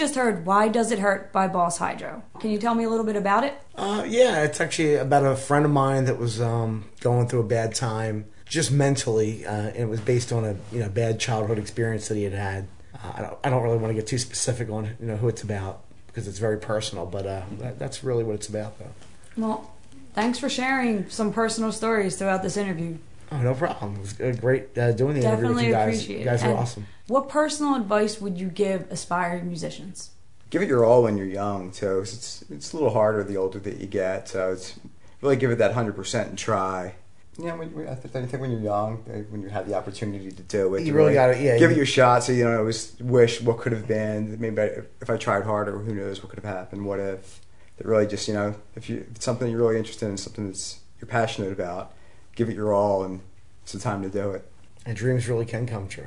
Just 0.00 0.14
heard 0.14 0.46
Why 0.46 0.68
Does 0.68 0.90
It 0.90 0.98
Hurt 0.98 1.30
by 1.30 1.46
Boss 1.46 1.76
Hydro. 1.76 2.22
Can 2.40 2.50
you 2.50 2.58
tell 2.58 2.74
me 2.74 2.84
a 2.84 2.88
little 2.88 3.04
bit 3.04 3.16
about 3.16 3.44
it? 3.44 3.52
Uh, 3.74 4.02
yeah, 4.08 4.42
it's 4.44 4.58
actually 4.58 4.94
about 4.94 5.26
a 5.26 5.36
friend 5.36 5.66
of 5.66 5.70
mine 5.70 6.06
that 6.06 6.18
was 6.18 6.40
um, 6.40 6.86
going 7.00 7.28
through 7.28 7.40
a 7.40 7.46
bad 7.46 7.74
time, 7.74 8.24
just 8.46 8.72
mentally, 8.72 9.44
uh, 9.44 9.52
and 9.52 9.76
it 9.76 9.88
was 9.88 10.00
based 10.00 10.32
on 10.32 10.46
a 10.46 10.56
you 10.72 10.80
know 10.80 10.88
bad 10.88 11.20
childhood 11.20 11.58
experience 11.58 12.08
that 12.08 12.14
he 12.14 12.22
had 12.22 12.32
had. 12.32 12.68
Uh, 12.94 13.12
I 13.14 13.20
don't 13.20 13.38
I 13.44 13.50
don't 13.50 13.62
really 13.62 13.76
want 13.76 13.90
to 13.90 13.94
get 13.94 14.06
too 14.06 14.16
specific 14.16 14.70
on 14.70 14.86
you 14.98 15.06
know 15.06 15.16
who 15.16 15.28
it's 15.28 15.42
about 15.42 15.84
because 16.06 16.26
it's 16.26 16.38
very 16.38 16.58
personal, 16.58 17.04
but 17.04 17.26
uh, 17.26 17.42
that, 17.58 17.78
that's 17.78 18.02
really 18.02 18.24
what 18.24 18.36
it's 18.36 18.48
about, 18.48 18.78
though. 18.78 18.92
Well, 19.36 19.70
thanks 20.14 20.38
for 20.38 20.48
sharing 20.48 21.10
some 21.10 21.30
personal 21.30 21.72
stories 21.72 22.16
throughout 22.16 22.42
this 22.42 22.56
interview. 22.56 22.96
Oh, 23.32 23.38
no 23.38 23.54
problem. 23.54 23.94
It 23.96 24.00
was 24.00 24.20
uh, 24.20 24.36
great 24.40 24.76
uh, 24.76 24.92
doing 24.92 25.14
the 25.14 25.26
interview 25.26 25.54
with 25.54 25.62
you 25.64 25.70
guys. 25.72 25.94
appreciate 25.94 26.18
You 26.20 26.24
guys 26.24 26.42
are 26.42 26.50
And 26.50 26.58
awesome. 26.58 26.86
What 27.06 27.28
personal 27.28 27.74
advice 27.76 28.20
would 28.20 28.38
you 28.38 28.48
give 28.48 28.86
aspiring 28.90 29.46
musicians? 29.46 30.10
give 30.50 30.62
it 30.62 30.68
your 30.68 30.84
all 30.84 31.04
when 31.04 31.16
you're 31.16 31.26
young 31.28 31.70
too. 31.70 31.98
'cause 32.00 32.12
It's 32.12 32.44
it's 32.50 32.72
a 32.72 32.76
little 32.76 32.90
harder 32.92 33.22
the 33.22 33.36
older 33.36 33.60
that 33.60 33.76
you 33.76 33.86
get. 33.86 34.28
So 34.28 34.50
it's 34.52 34.74
really 35.22 35.36
give 35.36 35.52
it 35.52 35.58
that 35.58 35.74
hundred 35.74 35.94
percent 35.94 36.28
and 36.30 36.36
try. 36.36 36.94
Yeah, 37.38 37.54
when, 37.54 37.72
when- 37.72 37.88
I 37.88 37.94
think 37.94 38.16
I 38.16 38.26
think 38.26 38.40
when 38.42 38.50
you're 38.50 38.60
young, 38.60 39.04
uh, 39.08 39.18
when 39.30 39.42
you 39.42 39.48
have 39.48 39.68
the 39.68 39.74
opportunity 39.74 40.32
to 40.32 40.42
do 40.42 40.74
it, 40.74 40.80
You 40.80 40.90
to 40.92 40.98
really 40.98 41.14
gotta- 41.14 41.40
yeah, 41.40 41.56
give 41.56 41.70
you- 41.70 41.76
it 41.76 41.76
your 41.76 41.86
shot. 41.86 42.24
So 42.24 42.32
you 42.32 42.42
know, 42.44 42.58
always 42.58 42.96
wish 43.00 43.40
what 43.40 43.58
could 43.58 43.70
have 43.70 43.86
been. 43.86 44.36
Maybe 44.40 44.60
I, 44.60 44.64
if 45.00 45.08
I 45.08 45.16
tried 45.16 45.44
harder, 45.44 45.78
who 45.78 45.94
knows 45.94 46.20
what 46.20 46.30
could 46.30 46.42
have 46.44 46.52
happened? 46.52 46.84
What 46.84 46.98
if? 46.98 47.40
That 47.76 47.86
really 47.86 48.08
just 48.08 48.26
you 48.26 48.34
know, 48.34 48.56
if 48.74 48.90
you 48.90 48.96
if 49.08 49.16
it's 49.16 49.24
something 49.24 49.48
you're 49.48 49.60
really 49.60 49.78
interested 49.78 50.08
in, 50.08 50.16
something 50.16 50.46
that's 50.48 50.80
you're 51.00 51.06
passionate 51.08 51.52
about, 51.52 51.92
give 52.34 52.48
it 52.48 52.54
your 52.54 52.72
all, 52.72 53.04
and 53.04 53.20
it's 53.62 53.72
the 53.72 53.78
time 53.78 54.02
to 54.02 54.08
do 54.08 54.30
it. 54.30 54.50
And 54.86 54.96
dreams 54.96 55.28
really 55.28 55.46
can 55.46 55.66
come 55.66 55.88
true. 55.88 56.06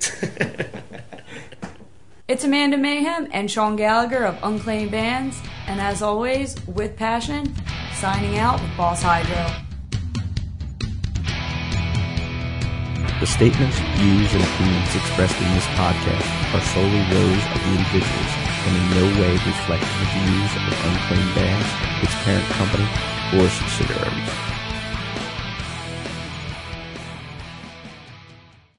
It's 2.28 2.44
Amanda 2.44 2.76
Mayhem 2.76 3.28
and 3.32 3.50
Sean 3.50 3.74
Gallagher 3.74 4.22
of 4.26 4.36
Unclaimed 4.42 4.90
Bands, 4.90 5.40
and 5.66 5.80
as 5.80 6.02
always, 6.02 6.54
with 6.66 6.94
passion, 6.94 7.54
signing 7.94 8.36
out 8.36 8.60
with 8.60 8.76
Boss 8.76 9.00
Hydro. 9.00 9.48
The 13.18 13.26
statements, 13.26 13.78
views, 13.96 14.34
and 14.34 14.44
opinions 14.44 14.94
expressed 14.94 15.40
in 15.40 15.54
this 15.54 15.64
podcast 15.72 16.28
are 16.52 16.60
solely 16.76 17.00
those 17.08 17.42
of 17.48 17.60
the 17.64 17.72
individuals 17.80 18.32
and 18.68 18.76
in 18.76 18.86
no 18.92 19.20
way 19.24 19.32
reflect 19.32 19.88
the 19.88 20.06
views 20.12 20.52
of 20.68 20.84
Unclaimed 20.84 21.34
Bands, 21.34 21.68
its 22.04 22.14
parent 22.24 22.44
company, 22.60 22.84
or 23.40 23.48
subsidiaries. 23.48 24.47